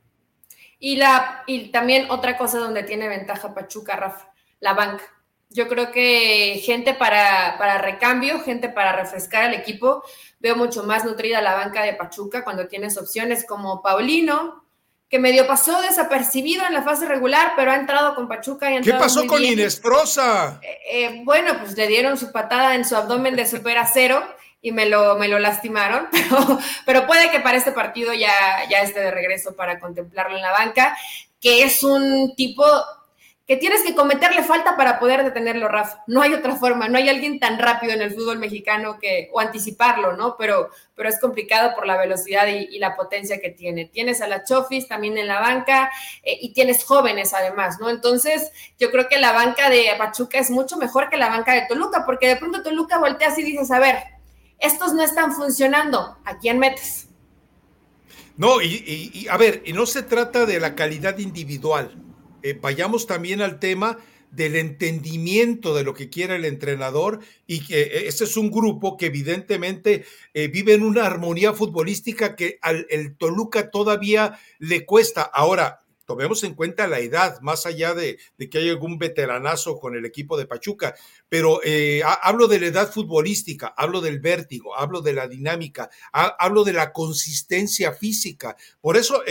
[0.78, 5.04] Y, la, y también otra cosa donde tiene ventaja Pachuca, Rafa, la banca.
[5.50, 10.02] Yo creo que gente para, para recambio, gente para refrescar al equipo.
[10.38, 14.67] Veo mucho más nutrida la banca de Pachuca cuando tienes opciones como Paulino,
[15.08, 18.70] que medio pasó desapercibido en la fase regular, pero ha entrado con Pachuca.
[18.70, 20.60] Y ¿Qué pasó con Inesprosa?
[20.62, 24.22] Eh, eh, bueno, pues le dieron su patada en su abdomen de super acero
[24.60, 28.32] y me lo, me lo lastimaron, pero, pero puede que para este partido ya,
[28.68, 30.96] ya esté de regreso para contemplarlo en la banca,
[31.40, 32.64] que es un tipo
[33.48, 36.04] que tienes que cometerle falta para poder detenerlo, Rafa.
[36.06, 39.40] No hay otra forma, no hay alguien tan rápido en el fútbol mexicano que, o
[39.40, 40.36] anticiparlo, ¿no?
[40.36, 43.86] Pero, pero es complicado por la velocidad y, la potencia que tiene.
[43.86, 45.90] Tienes a la Chofis también en la banca
[46.22, 47.88] eh, y tienes jóvenes además, ¿no?
[47.88, 51.64] Entonces, yo creo que la banca de Pachuca es mucho mejor que la banca de
[51.66, 53.96] Toluca, porque de pronto Toluca volteas y dices, a ver,
[54.58, 57.08] estos no están funcionando, ¿a quién metes?
[58.36, 62.07] No, y, y a ver, y no se trata de la calidad individual
[62.42, 63.98] eh, vayamos también al tema
[64.30, 68.96] del entendimiento de lo que quiere el entrenador y que eh, este es un grupo
[68.96, 75.22] que evidentemente eh, vive en una armonía futbolística que al el Toluca todavía le cuesta.
[75.22, 78.18] Ahora, tomemos en cuenta la edad, más allá de,
[78.50, 80.94] que hay algún veteranazo con el equipo de Pachuca,
[81.28, 81.60] pero
[82.22, 86.94] hablo de la edad futbolística, hablo del vértigo, hablo de la dinámica, hablo de la
[86.94, 88.56] consistencia física.
[88.80, 89.22] Por eso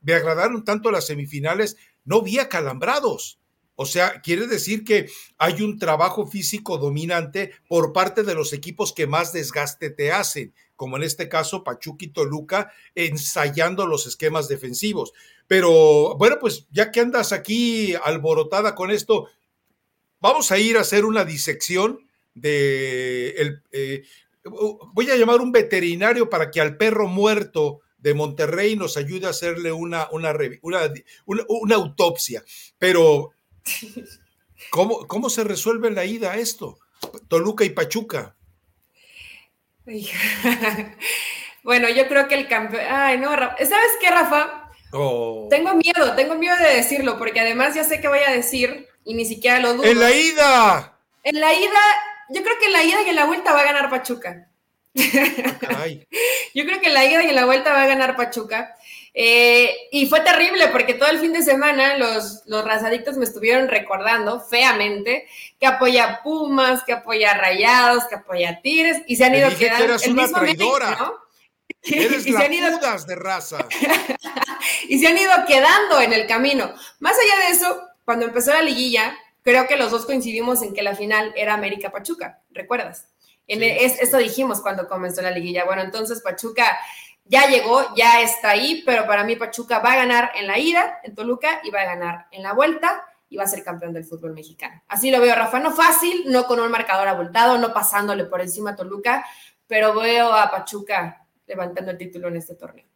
[0.00, 3.40] me agradaron tanto las semifinales no vi acalambrados.
[3.82, 5.08] O sea, quiere decir que
[5.38, 10.52] hay un trabajo físico dominante por parte de los equipos que más desgaste te hacen,
[10.76, 15.14] como en este caso Pachuca y Toluca, ensayando los esquemas defensivos.
[15.46, 19.28] Pero bueno, pues ya que andas aquí alborotada con esto,
[20.20, 23.30] vamos a ir a hacer una disección de...
[23.30, 24.02] El, eh,
[24.44, 29.30] voy a llamar un veterinario para que al perro muerto de Monterrey nos ayude a
[29.30, 32.42] hacerle una, una, una, autopsia.
[32.78, 33.30] Pero,
[34.70, 36.78] ¿cómo, ¿cómo se resuelve la ida esto?
[37.28, 38.36] Toluca y Pachuca.
[41.62, 42.84] bueno, yo creo que el campeón.
[42.88, 44.70] Ay, no, ¿sabes qué, Rafa?
[44.92, 45.46] Oh.
[45.50, 49.14] Tengo miedo, tengo miedo de decirlo, porque además ya sé qué voy a decir y
[49.14, 49.84] ni siquiera lo dudo.
[49.84, 50.98] ¡En la ida!
[51.22, 51.80] En la ida,
[52.30, 54.49] yo creo que en la ida y en la vuelta va a ganar Pachuca.
[56.54, 58.74] Yo creo que la ida y la vuelta va a ganar Pachuca.
[59.12, 63.68] Eh, y fue terrible porque todo el fin de semana los, los razadictos me estuvieron
[63.68, 65.26] recordando feamente
[65.58, 69.96] que apoya Pumas, que apoya Rayados, que apoya Tigres y se han ido quedando.
[69.96, 71.12] el una traidora.
[71.82, 72.78] Eres y la se ido...
[73.06, 73.66] de raza.
[74.88, 76.72] y se han ido quedando en el camino.
[77.00, 80.82] Más allá de eso, cuando empezó la liguilla, creo que los dos coincidimos en que
[80.82, 83.06] la final era América Pachuca, ¿recuerdas?
[83.52, 85.64] En esto dijimos cuando comenzó la liguilla.
[85.64, 86.78] Bueno, entonces Pachuca
[87.24, 91.00] ya llegó, ya está ahí, pero para mí Pachuca va a ganar en la ida,
[91.02, 94.04] en Toluca, y va a ganar en la vuelta y va a ser campeón del
[94.04, 94.82] fútbol mexicano.
[94.86, 95.58] Así lo veo, Rafa.
[95.58, 99.24] No fácil, no con un marcador abultado, no pasándole por encima a Toluca,
[99.66, 102.89] pero veo a Pachuca levantando el título en este torneo.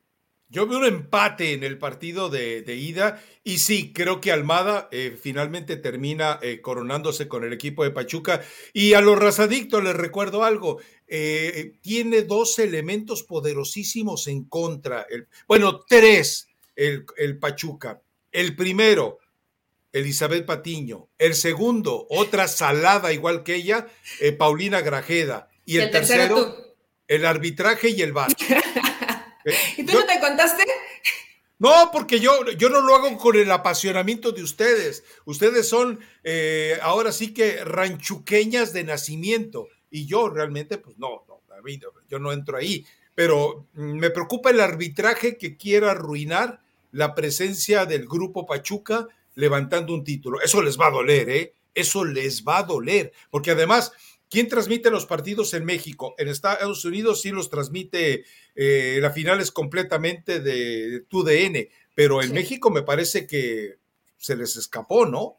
[0.55, 5.19] Yo veo un empate en el partido de, ida y sí, creo que Almada eh,
[5.21, 8.41] finalmente termina eh, coronándose con el equipo de Pachuca.
[8.73, 10.79] Y a los razadictos les recuerdo algo,
[11.09, 15.05] eh, tiene dos elementos poderosísimos en contra.
[15.11, 16.47] El, bueno, tres,
[16.77, 18.01] el, el, Pachuca.
[18.31, 19.19] El primero,
[19.93, 21.09] Elizabeth Patiño.
[21.19, 23.89] El segundo, otra salada igual que ella,
[24.39, 25.49] Paulina Grajeda.
[25.65, 26.77] Y el, tercero,
[27.09, 28.31] el arbitraje y el VAR.
[29.77, 30.65] ¿Y tú no te contaste?
[31.59, 35.05] No, porque yo, yo no lo hago con el apasionamiento de ustedes.
[35.25, 39.69] Ustedes son eh, ahora sí que ranchuqueñas de nacimiento.
[39.91, 41.41] Y yo realmente, pues no, no,
[42.09, 42.85] yo no entro ahí.
[43.15, 50.05] Pero me preocupa el arbitraje que quiera arruinar la presencia del grupo Pachuca levantando un
[50.05, 50.41] título.
[50.41, 51.55] Eso les va a doler, ¿eh?
[51.73, 53.13] Eso les va a doler.
[53.31, 53.93] Porque además,
[54.31, 56.15] ¿Quién transmite los partidos en México?
[56.19, 62.33] En Estados Unidos sí los transmite, eh, la final es completamente de TUDN, pero en
[62.33, 63.77] México me parece que
[64.17, 65.39] se les escapó, ¿no?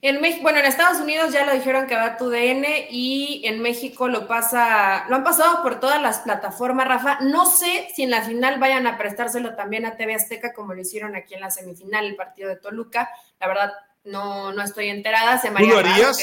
[0.00, 3.60] En México, bueno, en Estados Unidos ya lo dijeron que va a TUDN y en
[3.60, 7.18] México lo pasa, lo han pasado por todas las plataformas, Rafa.
[7.20, 10.80] No sé si en la final vayan a prestárselo también a TV Azteca como lo
[10.80, 13.10] hicieron aquí en la semifinal, el partido de Toluca.
[13.40, 13.72] La verdad,
[14.04, 15.36] no, no estoy enterada.
[15.38, 16.16] Se me ¿Tú lo harías?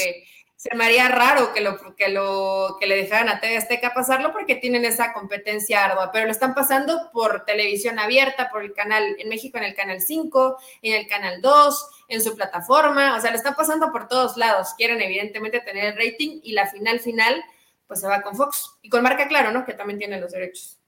[0.56, 4.32] Se me haría raro que lo, que lo que le dejaran a TV Azteca pasarlo
[4.32, 9.16] porque tienen esa competencia ardua, pero lo están pasando por televisión abierta, por el canal
[9.18, 13.30] en México en el canal 5, en el canal 2, en su plataforma, o sea,
[13.30, 14.68] lo están pasando por todos lados.
[14.78, 17.44] Quieren evidentemente tener el rating y la final final
[17.86, 19.64] pues se va con Fox y con marca claro, ¿no?
[19.64, 20.78] Que también tiene los derechos.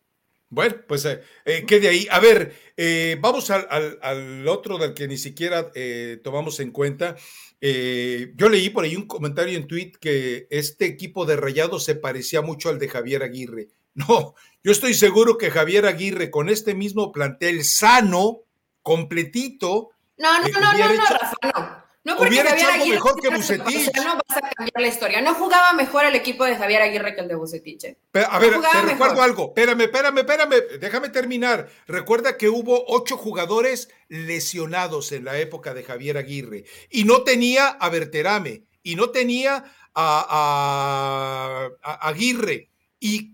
[0.50, 2.08] Bueno, pues eh, eh ahí.
[2.10, 7.16] A ver, eh, vamos al, al, otro del que ni siquiera eh, tomamos en cuenta.
[7.60, 11.96] Eh, yo leí por ahí un comentario en tweet que este equipo de Rayados se
[11.96, 13.68] parecía mucho al de Javier Aguirre.
[13.98, 18.42] No, yo estoy seguro que Javier Aguirre con este mismo plantel sano,
[18.80, 19.90] completito.
[20.18, 21.87] No, no, no, no, no, Rafa, no.
[22.08, 23.94] No porque hubiera Javier Aguirre mejor que Bucetich.
[23.96, 25.20] No vas a cambiar la historia.
[25.20, 27.84] No jugaba mejor el equipo de Javier Aguirre que el de Bucetich.
[27.84, 27.98] ¿eh?
[28.30, 29.48] a ver, te recuerdo algo.
[29.48, 30.78] Espérame, espérame, espérame.
[30.80, 31.68] Déjame terminar.
[31.86, 36.64] Recuerda que hubo ocho jugadores lesionados en la época de Javier Aguirre.
[36.88, 38.62] Y no tenía a Berterame.
[38.82, 42.70] Y no tenía a, Aguirre.
[42.98, 43.32] Y,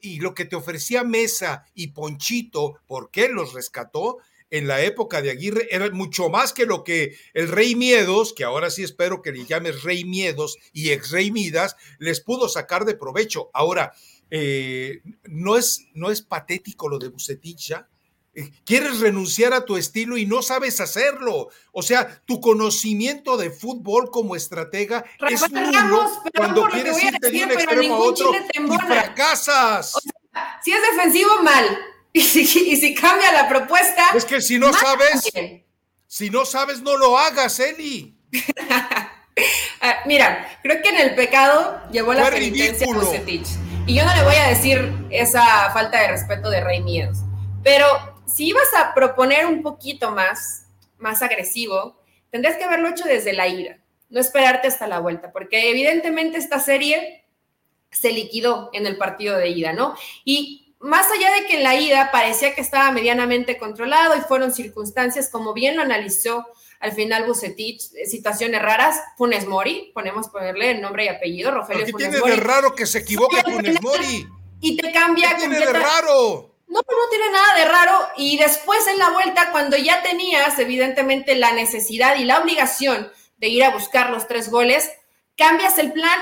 [0.00, 4.16] y lo que te ofrecía Mesa y Ponchito, ¿por qué los rescató?
[4.54, 8.44] En la época de Aguirre era mucho más que lo que el Rey Miedos, que
[8.44, 12.84] ahora sí espero que le llames Rey Miedos y ex Rey Midas, les pudo sacar
[12.84, 13.50] de provecho.
[13.52, 13.92] Ahora,
[14.30, 17.88] eh, ¿no, es, ¿no es patético lo de Bucetich ya?
[18.32, 21.48] Eh, quieres renunciar a tu estilo y no sabes hacerlo.
[21.72, 27.50] O sea, tu conocimiento de fútbol como estratega es nulo cuando quieres irte de un
[27.50, 29.94] extremo a otro y fracasas.
[30.62, 31.93] si es defensivo, mal.
[32.16, 34.10] Y si, cambia la propuesta.
[34.14, 35.32] Es que si no sabes,
[36.06, 38.16] si no sabes, no lo hagas, Eli.
[39.80, 43.48] Ah, mira, creo que en el pecado llevó la penitencia a Bucetich.
[43.84, 47.18] Y yo no le voy a decir esa falta de respeto de Rey Miedos.
[47.64, 47.86] Pero
[48.26, 52.00] si ibas a proponer un poquito más, más agresivo,
[52.30, 56.60] tendrías que haberlo hecho desde la ira, no esperarte hasta la vuelta, porque evidentemente esta
[56.60, 57.24] serie
[57.90, 59.96] se liquidó en el partido de ida, ¿no?
[60.24, 64.52] Y más allá de que en la ida parecía que estaba medianamente controlado y fueron
[64.52, 66.46] circunstancias, como bien lo analizó
[66.78, 71.86] al final Bucetich, eh, situaciones raras, Funes Mori, ponemos ponerle el nombre y apellido, Rogelio
[71.86, 74.28] ¿Qué tiene de raro que se equivoque Funes Mori?
[74.60, 75.30] Y te cambia.
[75.30, 76.54] ¿Qué tiene de raro?
[76.66, 77.98] No, no tiene nada de raro.
[78.18, 83.48] Y después en la vuelta, cuando ya tenías evidentemente la necesidad y la obligación de
[83.48, 84.90] ir a buscar los tres goles,
[85.36, 86.18] cambias el plan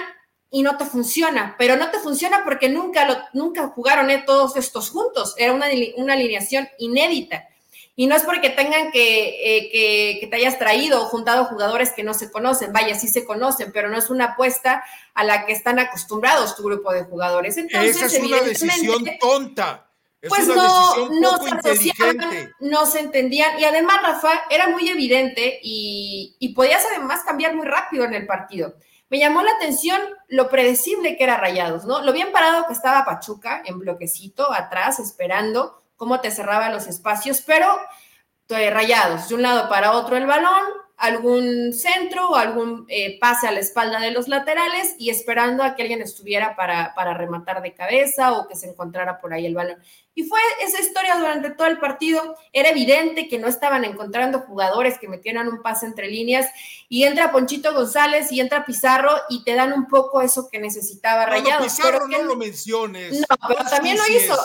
[0.54, 4.54] y no te funciona, pero no te funciona porque nunca, lo, nunca jugaron eh, todos
[4.56, 7.48] estos juntos, era una, una alineación inédita.
[7.96, 12.02] Y no es porque tengan que, eh, que, te hayas traído o juntado jugadores que
[12.02, 14.84] no se conocen, vaya, sí se conocen, pero no es una apuesta
[15.14, 17.56] a la que están acostumbrados tu grupo de jugadores.
[17.56, 19.86] Entonces, Esa es una decisión tonta.
[20.26, 23.58] pues no, no se asociaban, no se entendían.
[23.58, 28.26] Y además, Rafa, era muy evidente y, y podías además cambiar muy rápido en el
[28.26, 28.74] partido.
[29.12, 32.00] Me llamó la atención lo predecible que era Rayados, ¿no?
[32.00, 37.42] Lo bien parado que estaba Pachuca en bloquecito, atrás, esperando cómo te cerraba los espacios,
[37.42, 37.66] pero
[38.48, 40.62] eh, rayados, de un lado para otro el balón,
[40.96, 45.74] algún centro o algún eh, pase a la espalda de los laterales y esperando a
[45.74, 49.54] que alguien estuviera para, para rematar de cabeza o que se encontrara por ahí el
[49.54, 49.76] balón.
[50.14, 52.36] Y fue esa historia durante todo el partido.
[52.52, 56.48] Era evidente que no estaban encontrando jugadores que metieran un pase entre líneas
[56.88, 61.26] y entra Ponchito González y entra Pizarro y te dan un poco eso que necesitaba
[61.26, 61.64] Rayados.
[61.64, 63.20] Pizarro no lo menciones.
[63.20, 64.38] No, pero también lo hizo.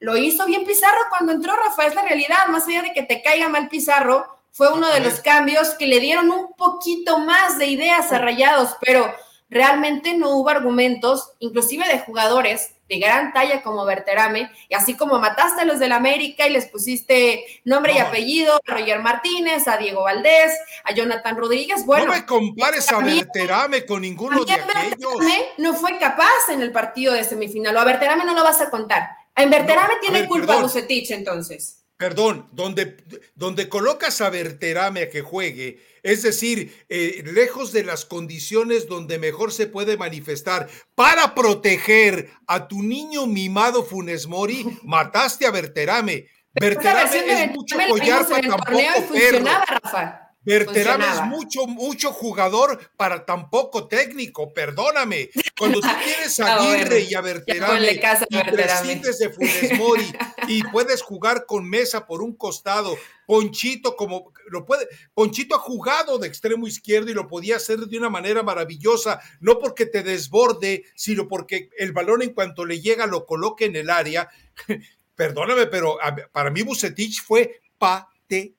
[0.00, 3.20] Lo hizo bien Pizarro cuando entró Rafa, es la realidad, más allá de que te
[3.20, 7.66] caiga mal Pizarro, fue uno de los cambios que le dieron un poquito más de
[7.66, 9.12] ideas a Rayados, pero
[9.50, 15.18] realmente no hubo argumentos, inclusive de jugadores de gran talla como Berterame, y así como
[15.18, 19.76] mataste a los del América y les pusiste nombre y apellido a Roger Martínez, a
[19.76, 20.52] Diego Valdés,
[20.84, 21.84] a Jonathan Rodríguez.
[21.84, 25.14] Bueno, no me compares a Berterame con ninguno de aquellos.
[25.58, 28.70] no fue capaz en el partido de semifinal, o a Berterame no lo vas a
[28.70, 29.10] contar.
[29.36, 31.84] En Berterame tiene culpa Bucetich, entonces.
[31.98, 32.96] Perdón, donde,
[33.34, 39.18] donde colocas a Berterame a que juegue, es decir, eh, lejos de las condiciones donde
[39.18, 46.26] mejor se puede manifestar para proteger a tu niño mimado Funes Mori, mataste a Berterame.
[46.52, 49.44] Berterame es mucho collar para tampoco perro.
[49.44, 50.27] Rafa.
[50.40, 55.30] Berterame es mucho, mucho jugador para tan poco técnico, perdóname.
[55.58, 60.10] Cuando tú tienes a Aguirre y a Berterame y prescindes de Funes Mori
[60.46, 66.18] y puedes jugar con Mesa por un costado, Ponchito como lo puede, Ponchito ha jugado
[66.18, 70.84] de extremo izquierdo y lo podía hacer de una manera maravillosa, no porque te desborde,
[70.94, 74.30] sino porque el balón en cuanto le llega lo coloque en el área.
[75.14, 75.98] Perdóname, pero
[76.32, 78.57] para mí Bucetich fue patético.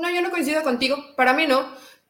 [0.00, 0.96] No, yo no coincido contigo.
[1.16, 1.66] Para mí no.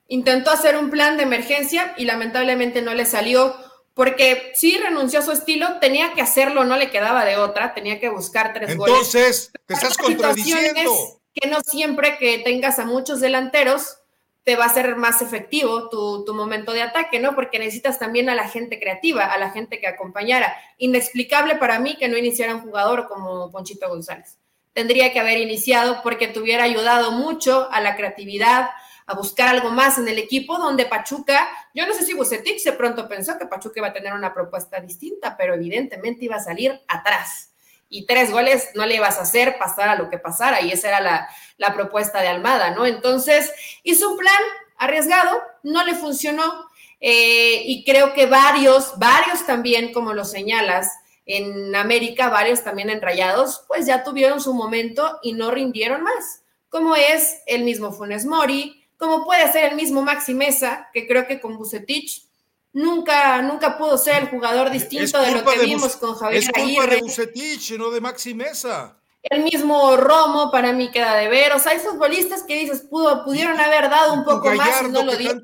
[0.08, 3.54] Intentó hacer un plan de emergencia y lamentablemente no le salió
[3.94, 8.00] porque sí renunció a su estilo, tenía que hacerlo, no le quedaba de otra, tenía
[8.00, 8.94] que buscar tres goles.
[8.96, 11.20] Entonces, te estás contradiciendo.
[11.32, 13.98] Que no siempre que tengas a muchos delanteros
[14.44, 17.34] te va a ser más efectivo tu, tu, momento de ataque, ¿no?
[17.34, 20.54] Porque necesitas también a la gente creativa, a la gente que acompañara.
[20.76, 24.38] Inexplicable para mí que no iniciara un jugador como Ponchito González
[24.74, 28.68] tendría que haber iniciado porque te hubiera ayudado mucho a la creatividad,
[29.06, 32.72] a buscar algo más en el equipo, donde Pachuca, yo no sé si Bucetich de
[32.72, 36.82] pronto pensó que Pachuca iba a tener una propuesta distinta, pero evidentemente iba a salir
[36.88, 37.52] atrás.
[37.88, 40.88] Y tres goles no le ibas a hacer pasar a lo que pasara, y esa
[40.88, 42.86] era la, la propuesta de Almada, ¿no?
[42.86, 43.52] Entonces,
[43.82, 44.42] hizo un plan
[44.76, 46.66] arriesgado, no le funcionó,
[47.00, 50.90] eh, y creo que varios, varios también, como lo señalas,
[51.26, 56.94] en América, varios también enrayados, pues ya tuvieron su momento y no rindieron más, como
[56.96, 61.40] es el mismo Funes Mori, como puede ser el mismo Maxi Mesa, que creo que
[61.40, 62.26] con Bucetich
[62.72, 66.86] nunca, nunca pudo ser el jugador distinto de lo que vimos con Javier Es culpa
[66.86, 68.98] de Bucetich, no de Maxi Mesa.
[69.30, 71.52] El mismo Romo para mí queda de ver.
[71.52, 75.02] O sea, hay futbolistas que dices, pudo, pudieron haber dado un poco más y no
[75.02, 75.42] lo dieron.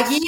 [0.00, 0.20] Aquí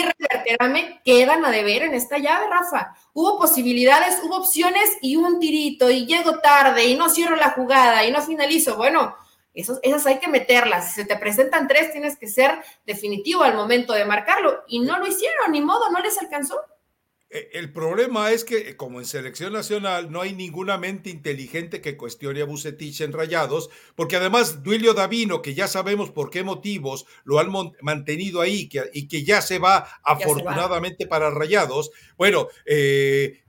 [1.04, 2.96] quedan a deber en esta llave, Rafa.
[3.12, 8.04] Hubo posibilidades, hubo opciones y un tirito y llego tarde y no cierro la jugada
[8.04, 8.76] y no finalizo.
[8.76, 9.16] Bueno,
[9.52, 10.88] esas hay que meterlas.
[10.88, 14.62] Si se te presentan tres, tienes que ser definitivo al momento de marcarlo.
[14.68, 16.60] Y no lo hicieron, ni modo, no les alcanzó.
[17.28, 21.80] Eh, el problema es que, eh, como en selección nacional, no hay ninguna mente inteligente
[21.80, 26.44] que cuestione a Bucetich en rayados, porque además Duilio Davino, que ya sabemos por qué
[26.44, 27.50] motivos lo han
[27.80, 29.88] mantenido ahí y que ya se va.
[30.04, 33.42] afortunadamente para rayados, bueno, eh,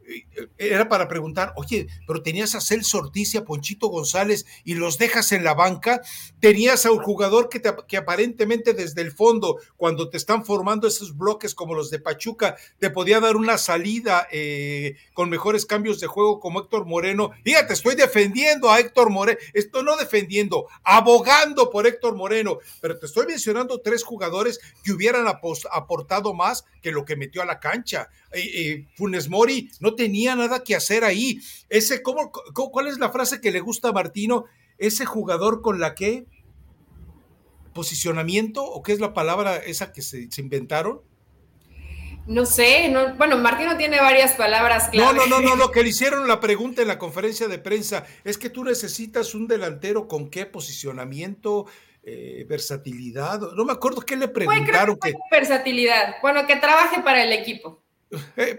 [0.58, 4.98] era para preguntar, oye, pero tenías a Celso Ortiz y a Ponchito González y los
[4.98, 6.02] dejas en la banca,
[6.40, 11.18] tenías a un jugador que, que aparentemente desde el fondo, cuando te están formando esos
[11.18, 16.08] bloques como los de Pachuca, te podía dar una salida eh, con mejores cambios de
[16.08, 17.32] juego como Héctor Moreno.
[17.44, 23.06] Fíjate, estoy defendiendo a Héctor Moreno, estoy no defendiendo, abogando por Héctor Moreno, pero te
[23.06, 28.10] estoy mencionando tres jugadores que hubieran aportado más que lo que metió a la cancha.
[28.32, 31.42] Eh, eh, Funes Mori no tenía nada que hacer ahí.
[31.68, 34.46] Ese, ¿cómo, cuál es la frase que le gusta a Martino?
[34.78, 36.26] Ese jugador con la que
[37.78, 41.02] posicionamiento o qué es la palabra esa que se, inventaron?
[42.26, 45.14] No sé, no, bueno, Martino tiene varias palabras clave.
[45.14, 48.04] No, no, no, no, lo que le hicieron la pregunta en la conferencia de prensa
[48.24, 51.68] es que tú necesitas un delantero con qué posicionamiento,
[52.02, 53.40] eh, versatilidad.
[53.56, 54.98] No me acuerdo qué le preguntaron.
[55.00, 56.16] que, versatilidad.
[56.24, 57.84] Bueno, que trabaje para el equipo.
[58.38, 58.58] Eh,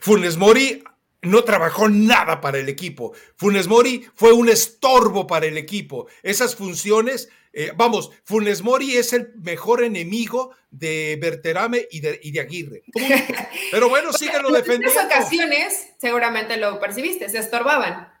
[0.00, 0.82] Funes Mori
[1.22, 3.12] no trabajó nada para el equipo.
[3.36, 6.06] Funes Mori fue un estorbo para el equipo.
[6.22, 12.30] Esas funciones, eh, vamos, Funes Mori es el mejor enemigo de Berterame y de, y
[12.30, 12.82] de Aguirre.
[13.70, 14.90] Pero bueno, síguelo defendiendo.
[14.90, 18.12] En otras ocasiones, seguramente lo percibiste, se estorbaban.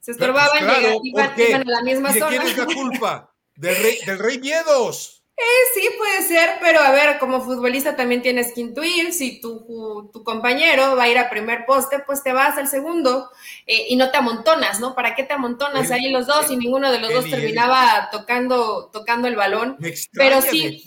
[0.00, 3.34] Se pues estorbaban, y iban, a la misma ¿De quién es la culpa?
[3.56, 5.17] Del rey, del rey Miedos.
[5.40, 10.10] Eh, sí, puede ser, pero a ver, como futbolista también tienes que intuir, si tu,
[10.12, 13.30] tu compañero va a ir a primer poste, pues te vas al segundo
[13.64, 14.96] eh, y no te amontonas, ¿no?
[14.96, 19.28] ¿Para qué te amontonas ahí los dos y ninguno de los dos terminaba tocando, tocando
[19.28, 19.78] el balón?
[20.12, 20.82] pero sí,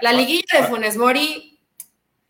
[0.00, 1.60] la liguilla de Funes Mori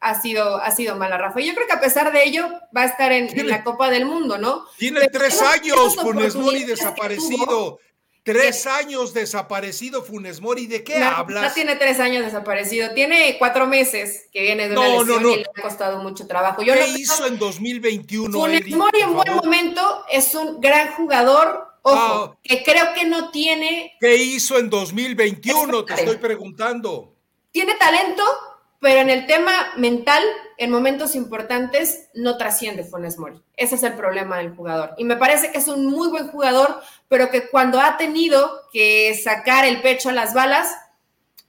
[0.00, 1.40] ha sido, ha sido mala, Rafa.
[1.40, 2.46] Y yo creo que a pesar de ello
[2.76, 4.66] va a estar en, la Copa del Mundo, ¿no?
[4.76, 7.78] Tiene tres años Funes Mori desaparecido.
[8.26, 11.44] Tres años desaparecido Funes Mori, ¿de qué hablas?
[11.44, 15.46] No tiene tres años desaparecido, tiene cuatro meses que viene de una lesión y le
[15.56, 16.60] ha costado mucho trabajo.
[16.60, 18.36] Yo ¿Qué hizo en 2021?
[18.36, 22.36] Funes Mori en buen momento es un gran jugador, ojo, ah.
[22.42, 23.96] que creo que no tiene...
[24.00, 25.84] ¿Qué hizo en 2021?
[25.84, 27.14] Te estoy preguntando.
[27.52, 28.24] Tiene talento,
[28.80, 30.22] pero en el tema mental,
[30.58, 33.42] en momentos importantes, no trasciende Funes Mori.
[33.56, 34.94] Ese es el problema del jugador.
[34.98, 39.18] Y me parece que es un muy buen jugador, pero que cuando ha tenido que
[39.22, 40.74] sacar el pecho a las balas,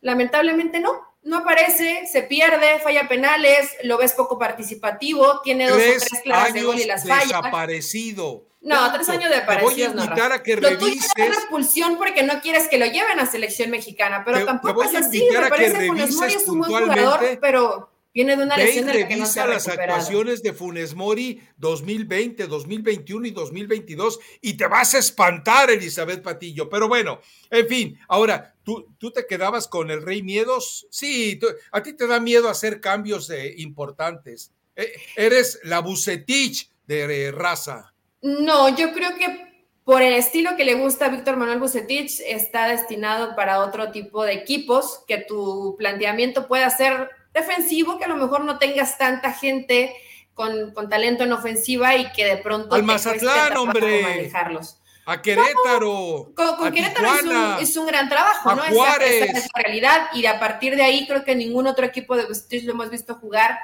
[0.01, 1.05] lamentablemente no.
[1.23, 6.53] No aparece, se pierde, falla penales, lo ves poco participativo, tiene dos o tres claras
[6.53, 7.25] de gol y las falla.
[7.25, 8.46] Desaparecido.
[8.61, 9.69] No, tres años de aparecido.
[9.69, 11.11] Te voy a invitar a que revises.
[11.15, 14.95] Lo tuyo expulsión porque no quieres que lo lleven a selección mexicana, pero tampoco es
[14.95, 15.27] así.
[15.31, 19.01] Me parece que Funes Mori es un buen jugador, pero viene de una lesión de
[19.01, 24.55] la que no se ha las actuaciones de Funes Mori 2020, 2021 y 2022 y
[24.55, 26.67] te vas a espantar, Elizabeth Patillo.
[26.67, 30.87] Pero bueno, en fin, ahora, ¿tú, tú te quedabas con el Rey Miedos?
[30.89, 31.39] Sí,
[31.71, 34.51] a ti te da miedo hacer cambios eh, importantes.
[34.75, 37.93] Eh, eres la Bucetich de raza.
[38.21, 39.47] No, yo creo que
[39.87, 44.25] por el estilo que le gusta a Víctor Manuel Bucetich, está destinado para otro tipo
[44.25, 49.31] de equipos, que tu planteamiento pueda ser defensivo, que a lo mejor no tengas tanta
[49.31, 49.95] gente
[50.33, 52.75] con, talento en ofensiva y que de pronto...
[52.75, 54.01] Al Mazatlán, hombre.
[54.01, 54.81] Manejarlos.
[55.05, 56.33] A Querétaro.
[56.35, 58.65] con, Querétaro es un, gran trabajo, ¿no?
[58.65, 60.09] Esa, es la realidad.
[60.13, 63.15] Y a partir de ahí creo que ningún otro equipo de Bucetich lo hemos visto
[63.15, 63.57] jugar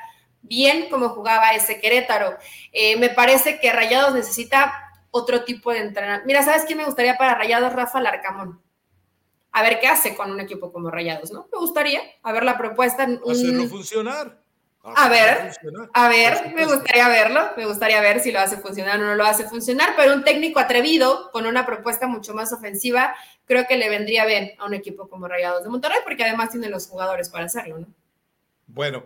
[0.43, 2.37] bien como jugaba ese Querétaro.
[2.71, 4.71] Eh, me parece que Rayados necesita
[5.09, 6.25] otro tipo de entrenador.
[6.25, 7.73] Mira, ¿sabes quién me gustaría para Rayados?
[7.73, 8.61] Rafa Larcamón.
[9.51, 11.47] A ver qué hace con un equipo como Rayados, ¿no?
[11.51, 13.03] Me gustaría a ver la propuesta.
[13.03, 14.39] Hacerlo funcionar.
[14.83, 15.51] a ver,
[15.93, 19.23] a ver, me gustaría verlo, me gustaría ver si lo hace funcionar o no lo
[19.23, 23.15] hace funcionar, pero un técnico atrevido con una propuesta mucho más ofensiva,
[23.45, 26.67] creo que le vendría bien a un equipo como Rayados de Monterrey, porque además tiene
[26.69, 27.87] los jugadores para hacerlo, ¿no?
[28.67, 29.05] Bueno,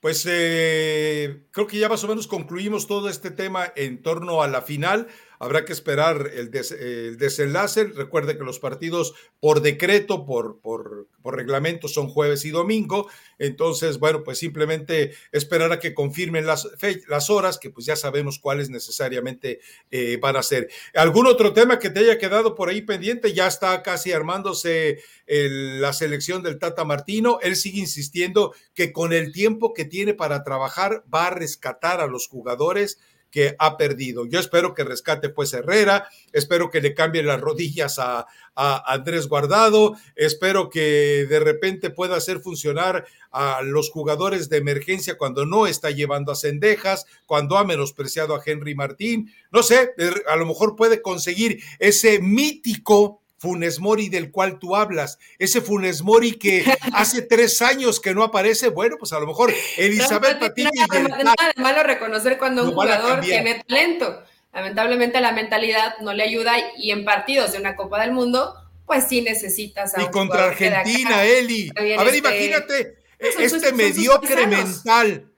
[0.00, 4.48] pues eh, creo que ya más o menos concluimos todo este tema en torno a
[4.48, 5.08] la final.
[5.38, 7.84] Habrá que esperar el, desenlace.
[7.84, 13.08] Recuerde que los partidos por decreto, por, por, reglamento, son jueves y domingo.
[13.38, 16.68] Entonces, bueno, pues simplemente esperar a que confirmen las,
[17.06, 19.60] las horas, que pues ya sabemos cuáles necesariamente
[19.90, 20.68] eh, van a ser.
[20.94, 23.34] ¿Algún otro tema que te haya quedado por ahí pendiente?
[23.34, 27.38] Ya está casi armándose la selección del Tata Martino.
[27.42, 32.06] Él sigue insistiendo que con el tiempo que tiene para trabajar va a rescatar a
[32.06, 32.98] los jugadores
[33.38, 34.26] que ha perdido.
[34.26, 38.26] Yo espero que rescate pues Herrera, espero que le cambie las rodillas a,
[38.56, 45.46] Andrés Guardado, espero que de repente pueda hacer funcionar a los jugadores de emergencia cuando
[45.46, 49.94] no está llevando a Cendejas, cuando ha menospreciado a Henry Martín, no sé,
[50.26, 56.02] a lo mejor puede conseguir ese mítico Funes Mori del cual tú hablas, ese Funes
[56.02, 60.70] Mori que hace tres años que no aparece, bueno, pues a lo mejor Elizabeth Patiño.
[60.92, 64.22] No, nada, de malo reconocer cuando un jugador tiene talento.
[64.52, 68.54] Lamentablemente la mentalidad no le ayuda y en partidos de una Copa del Mundo,
[68.86, 71.70] pues sí necesitas a Y contra Argentina, Eli.
[71.76, 75.28] A ver, este, imagínate, este mediocre mental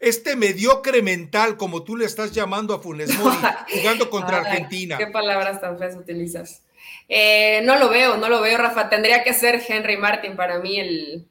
[0.00, 3.36] este mediocre mental, como tú le estás llamando a Funes Mori,
[3.80, 4.98] jugando contra Argentina.
[4.98, 6.62] ¿Qué palabras tan feas utilizas?
[7.08, 8.88] Eh, no lo veo, no lo veo, Rafa.
[8.88, 11.26] Tendría que ser Henry Martin para mí el,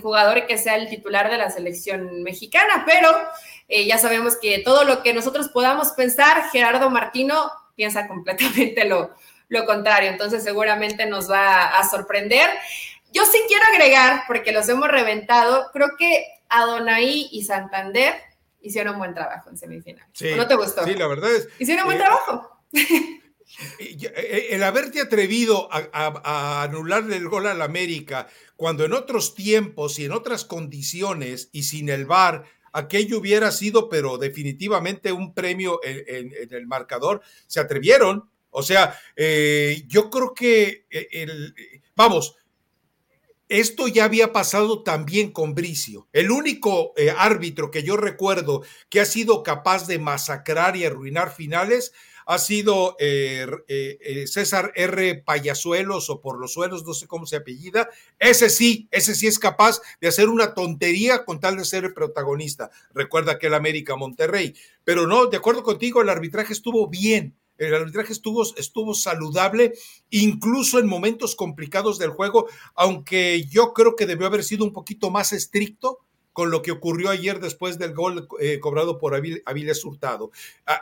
[0.00, 3.08] jugador que sea el titular de la selección mexicana, pero
[3.68, 9.14] eh, ya sabemos que todo lo que nosotros podamos pensar, Gerardo Martino piensa completamente lo,
[9.48, 12.50] lo contrario, entonces seguramente nos va a sorprender.
[13.12, 18.14] Yo sí quiero agregar, porque los hemos reventado, creo que Adonai y Santander
[18.60, 20.06] hicieron buen trabajo en semifinal.
[20.36, 20.84] ¿No te gustó?
[20.84, 21.48] Sí, la verdad es.
[21.58, 22.60] Hicieron buen trabajo.
[23.78, 30.04] El haberte atrevido a, a, anularle el gol al América cuando en otros tiempos y
[30.04, 36.32] en otras condiciones y sin el VAR aquello hubiera sido, pero definitivamente un premio en,
[36.50, 38.30] el marcador, se atrevieron.
[38.50, 41.54] O sea, eh, yo creo que eh, el,
[41.94, 42.36] vamos,
[43.48, 46.08] esto ya había pasado también con Bricio.
[46.12, 51.34] El único eh, árbitro que yo recuerdo que ha sido capaz de masacrar y arruinar
[51.34, 51.92] finales
[52.28, 55.22] ha sido eh, eh, César R.
[55.24, 57.88] Payasuelos o por los suelos, no sé cómo se apellida.
[58.18, 61.94] Ese sí, ese sí es capaz de hacer una tontería con tal de ser el
[61.94, 62.70] protagonista.
[62.92, 64.54] Recuerda que el América Monterrey.
[64.84, 69.72] Pero no, de acuerdo contigo, el arbitraje estuvo bien el arbitraje estuvo, estuvo saludable,
[70.10, 75.10] incluso en momentos complicados del juego, aunque yo creo que debió haber sido un poquito
[75.10, 75.98] más estricto
[76.38, 80.30] con lo que ocurrió ayer después del gol eh, cobrado por Aviles Hurtado.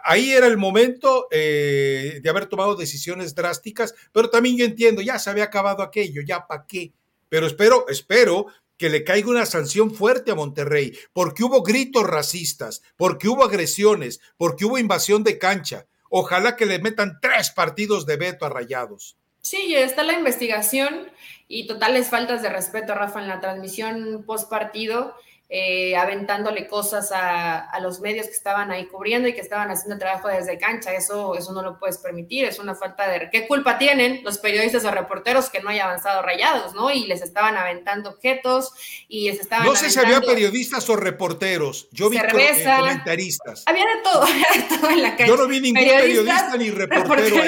[0.04, 5.18] ahí era el momento eh, de haber tomado decisiones drásticas, pero también yo entiendo, ya
[5.18, 6.92] se había acabado aquello, ya para qué.
[7.30, 12.82] Pero espero, espero que le caiga una sanción fuerte a Monterrey, porque hubo gritos racistas,
[12.98, 15.86] porque hubo agresiones, porque hubo invasión de cancha.
[16.10, 19.16] Ojalá que le metan tres partidos de veto a Rayados.
[19.40, 21.08] Sí, está la investigación
[21.48, 25.14] y totales faltas de respeto, Rafa, en la transmisión post partido.
[25.48, 30.26] Eh, aventándole cosas a, los medios que estaban ahí cubriendo y que estaban haciendo trabajo
[30.26, 30.92] desde cancha.
[30.92, 33.30] Eso, eso no lo puedes permitir, es una falta de...
[33.30, 36.90] ¿Qué culpa tienen los periodistas o reporteros que no haya avanzado rayados, no?
[36.90, 38.72] Y les estaban aventando objetos
[39.06, 39.66] y les estaban...
[39.66, 43.62] No sé si había periodistas o reporteros, yo vi cerveza, comentaristas.
[43.66, 45.26] Había de todo, había de todo en la cancha.
[45.26, 47.42] Yo no vi ningún periodista ni reportero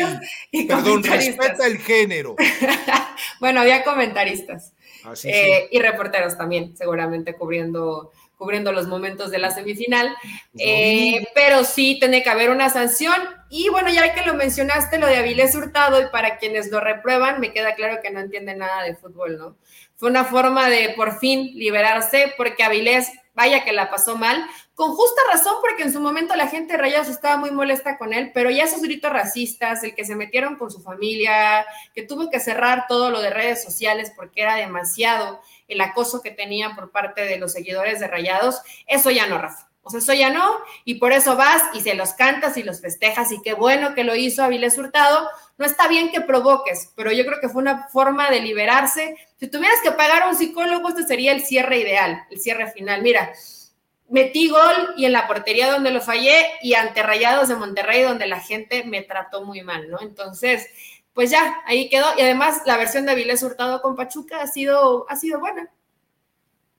[0.53, 0.67] ahí.
[0.69, 2.37] Perdón, respeta el género.
[3.41, 4.73] bueno, había comentaristas.
[5.11, 10.15] Ah, eh, y reporteros también, seguramente cubriendo, cubriendo los momentos de la semifinal.
[10.53, 13.17] Pues eh, pero sí tiene que haber una sanción.
[13.51, 17.41] Y bueno, ya que lo mencionaste, lo de Avilés Hurtado, y para quienes lo reprueban,
[17.41, 19.57] me queda claro que no entienden nada de fútbol, ¿no?
[19.97, 24.45] Fue una forma de por fin liberarse, porque Avilés, vaya que la pasó mal,
[24.79, 28.13] con justa razón, porque en su momento la gente de Rayados estaba muy molesta con
[28.13, 31.67] él, pero ya esos gritos racistas, el que se metieron con su familia,
[31.97, 36.31] que tuvo que cerrar todo lo de redes sociales porque era demasiado el acoso que
[36.31, 39.69] tenían por parte de los seguidores de Rayados, eso ya no, Rafa.
[39.83, 40.49] O sea, eso ya no,
[40.85, 44.05] y por eso vas y se los cantas y los festejas, y qué bueno que
[44.05, 45.29] lo hizo Avilés Hurtado.
[45.57, 49.17] No está bien que provoques, pero yo creo que fue una forma de liberarse.
[49.41, 53.03] Si tuvieras que pagar a un psicólogo, este sería el cierre ideal, el cierre final.
[53.03, 53.33] Mira,
[54.09, 58.27] metí gol y en la portería donde lo fallé y ante Rayados de Monterrey donde
[58.27, 60.01] la gente me trató muy mal, ¿no?
[60.01, 60.67] Entonces,
[61.13, 62.07] pues ya, ahí quedó.
[62.17, 65.71] Y además la versión de Avilés Hurtado con Pachuca ha sido, ha sido buena.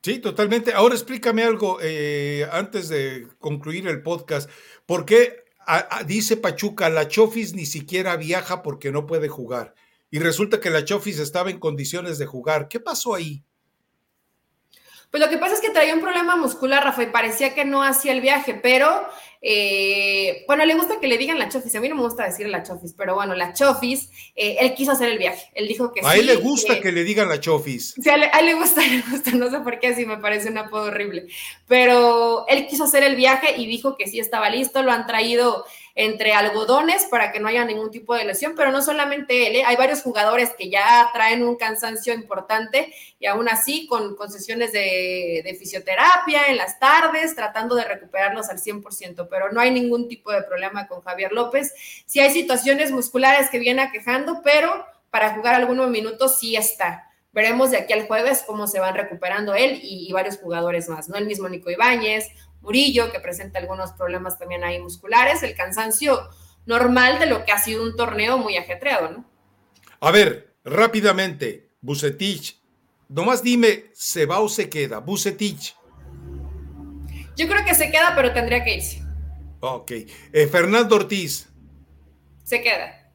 [0.02, 0.74] Sí, totalmente.
[0.74, 4.50] Ahora explícame algo eh, antes de concluir el podcast.
[4.86, 5.44] ¿Por qué
[6.06, 9.76] dice Pachuca, la Chofis ni siquiera viaja porque no puede jugar?
[10.10, 12.70] Y resulta que la Chofis estaba en condiciones de jugar.
[12.70, 13.44] ¿Qué pasó ahí?
[15.12, 17.82] Pues lo que pasa es que traía un problema muscular, Rafa, y parecía que no
[17.84, 19.08] hacía el viaje, pero
[19.42, 21.74] eh, bueno, le gusta que le digan la chofis.
[21.76, 24.92] A mí no me gusta decir la chofis, pero bueno, la chofis, eh, él quiso
[24.92, 25.50] hacer el viaje.
[25.56, 26.10] Él dijo que a sí.
[26.10, 27.96] A él le gusta que le digan la chofis.
[28.02, 29.32] Sí, a él, le gusta, le gusta.
[29.32, 31.28] No sé por qué, así me parece un apodo horrible.
[31.68, 34.84] Pero él quiso hacer el viaje y dijo que sí estaba listo.
[34.84, 35.66] Lo han traído
[36.02, 39.64] entre algodones para que no haya ningún tipo de lesión, pero no solamente él, ¿eh?
[39.66, 45.42] hay varios jugadores que ya traen un cansancio importante y aún así con, sesiones de,
[45.44, 50.32] de, fisioterapia en las tardes, tratando de recuperarlos al 100%, pero no hay ningún tipo
[50.32, 51.74] de problema con Javier López.
[52.06, 57.10] Sí hay situaciones musculares que viene aquejando, pero para jugar algunos minutos sí está.
[57.34, 61.10] Veremos de aquí al jueves cómo se van recuperando él y, y varios jugadores más,
[61.10, 61.18] ¿no?
[61.18, 62.30] El mismo Nico Ibáñez,
[62.62, 66.30] Murillo, que presenta algunos problemas también ahí musculares, el cansancio
[66.66, 69.30] normal de lo que ha sido un torneo muy ajetreado, ¿no?
[70.02, 72.62] A ver, rápidamente, Bucetich,
[73.08, 75.00] nomás dime, ¿se va o se queda?
[75.00, 75.76] Bucetich.
[77.36, 79.02] Yo creo que se queda, pero tendría que irse.
[79.62, 79.92] Ok.
[79.92, 81.50] Eh, Fernando Ortiz.
[82.44, 83.14] Se queda.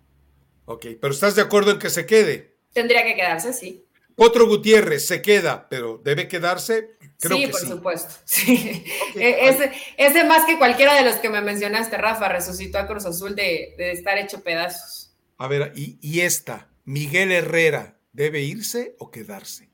[0.67, 2.57] Ok, pero ¿estás de acuerdo en que se quede?
[2.73, 3.85] Tendría que quedarse, sí.
[4.17, 8.15] Otro Gutiérrez se queda, pero debe quedarse sí, por supuesto.
[8.25, 8.85] Sí.
[9.15, 13.35] E-, ese, más que cualquiera de los que me mencionaste, Rafa, resucitó a Cruz Azul
[13.35, 15.13] de, estar hecho pedazos.
[15.39, 19.69] A ver, y, y, esta, Miguel Herrera, ¿debe irse o quedarse?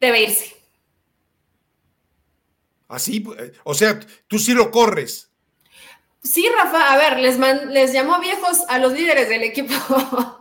[0.00, 0.56] Debe irse.
[2.88, 3.24] Así,
[3.64, 3.98] o sea,
[4.28, 5.30] tú sí lo corres.
[6.22, 7.38] Sí, Rafa, a ver, les,
[7.68, 9.74] les llamó viejos a los líderes del equipo.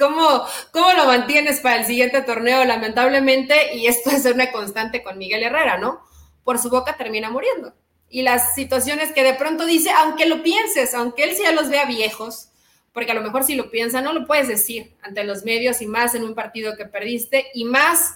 [0.00, 0.42] ¿Cómo,
[0.72, 2.64] ¿Cómo lo mantienes para el siguiente torneo?
[2.64, 6.10] Lamentablemente, y esto es una constante con Miguel Herrera, ¿no?
[6.44, 7.74] por su boca termina muriendo.
[8.08, 11.68] Y las situaciones que de pronto dice, aunque lo pienses, aunque él sí ya los
[11.68, 12.48] vea viejos,
[12.92, 15.86] porque a lo mejor si lo piensa, no lo puedes decir ante los medios y
[15.86, 18.14] más en un partido que perdiste y más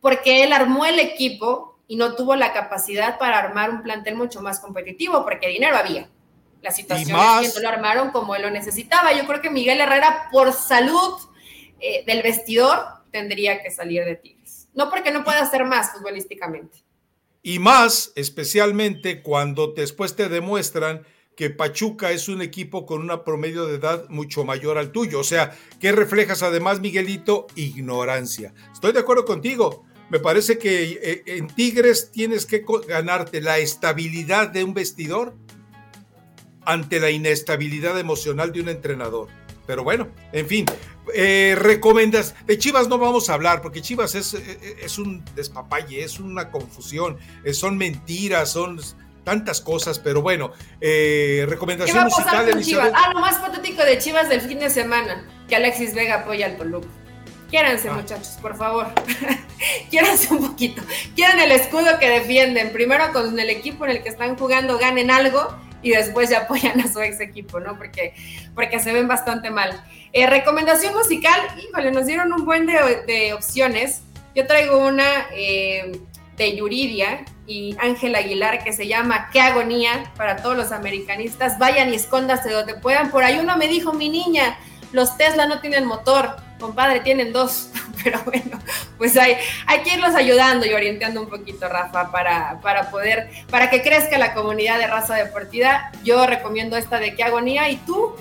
[0.00, 4.40] porque él armó el equipo y no tuvo la capacidad para armar un plantel mucho
[4.40, 6.08] más competitivo, porque dinero había.
[6.66, 9.12] La situación es que no lo armaron como él lo necesitaba.
[9.12, 11.14] Yo creo que Miguel Herrera, por salud
[11.78, 14.66] eh, del vestidor, tendría que salir de Tigres.
[14.74, 16.78] No porque no pueda hacer más futbolísticamente.
[17.40, 21.06] Y más, especialmente cuando después te demuestran
[21.36, 25.20] que Pachuca es un equipo con una promedio de edad mucho mayor al tuyo.
[25.20, 27.46] O sea, ¿qué reflejas además, Miguelito?
[27.54, 28.52] Ignorancia.
[28.72, 29.84] Estoy de acuerdo contigo.
[30.10, 35.36] Me parece que eh, en Tigres tienes que ganarte la estabilidad de un vestidor
[36.66, 39.28] ante la inestabilidad emocional de un entrenador.
[39.66, 40.66] Pero bueno, en fin,
[41.14, 42.34] eh, recomendas.
[42.46, 46.50] De Chivas no vamos a hablar, porque Chivas es, eh, es un despapalle, es una
[46.50, 47.18] confusión,
[47.52, 48.80] son mentiras, son
[49.24, 52.92] tantas cosas, pero bueno, eh, recomendación musical.
[52.94, 56.56] Ah, lo más patético de Chivas del fin de semana, que Alexis Vega apoya al
[56.56, 56.86] Toluca.
[57.50, 57.94] Quiéranse, ah.
[57.94, 58.86] muchachos, por favor.
[59.90, 60.80] Quiéranse un poquito.
[61.16, 62.72] Quieran el escudo que defienden.
[62.72, 65.48] Primero con el equipo en el que están jugando ganen algo
[65.86, 67.78] y después ya apoyan a su ex equipo, ¿no?
[67.78, 68.14] Porque,
[68.54, 69.70] porque se ven bastante mal.
[70.12, 74.02] Eh, recomendación musical, híjole, nos dieron un buen de, opciones.
[74.34, 76.00] Yo traigo una eh,
[76.36, 81.58] de Yuridia, y Ángel Aguilar que se llama Qué agonía para todos los americanistas.
[81.58, 83.10] Vayan y escóndase donde puedan.
[83.10, 84.58] Por ahí uno me dijo, mi niña,
[84.92, 87.70] los Tesla no tienen motor, compadre, tienen dos.
[88.04, 88.58] Pero bueno,
[88.98, 89.36] pues hay,
[89.66, 94.18] hay que irlos ayudando y orientando un poquito, Rafa, para, para poder, para que crezca
[94.18, 95.90] la comunidad de raza deportiva.
[96.04, 97.68] Yo recomiendo esta de Qué agonía.
[97.70, 98.14] ¿Y tú?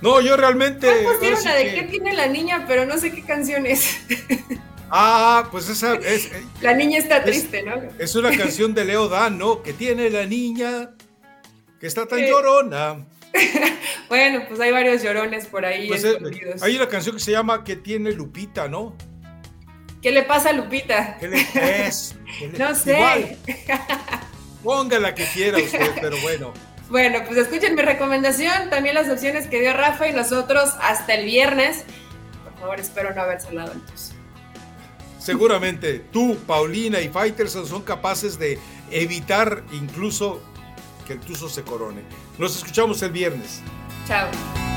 [0.00, 0.88] No, yo realmente.
[1.04, 3.98] pusieron la de qué tiene la niña, pero no sé qué canción es.
[4.90, 6.26] Ah, pues esa es.
[6.26, 7.74] Eh, la niña está triste, ¿no?
[7.98, 9.62] Es una canción de Leo Dan, ¿no?
[9.62, 10.90] Que tiene la niña
[11.78, 13.06] que está tan llorona.
[14.08, 15.88] bueno, pues hay varios llorones por ahí.
[15.88, 16.18] Pues eh,
[16.60, 18.96] hay una canción que se llama Que tiene Lupita, ¿no?
[20.02, 21.18] ¿Qué le pasa a Lupita?
[21.18, 21.46] ¿Qué le
[21.86, 22.16] es?
[22.58, 23.36] no sé.
[24.64, 26.52] Póngala que quiera usted, pero bueno.
[26.88, 31.24] Bueno, pues escuchen mi recomendación, también las opciones que dio Rafa y nosotros hasta el
[31.24, 31.84] viernes.
[32.44, 34.14] Por favor, espero no haber salado entonces
[35.20, 38.58] seguramente tú, Paulina y Fighterson son capaces de
[38.90, 40.40] evitar incluso
[41.06, 42.02] que el Tuzo se corone.
[42.40, 43.60] Nos escuchamos el viernes.
[44.08, 44.69] Chao.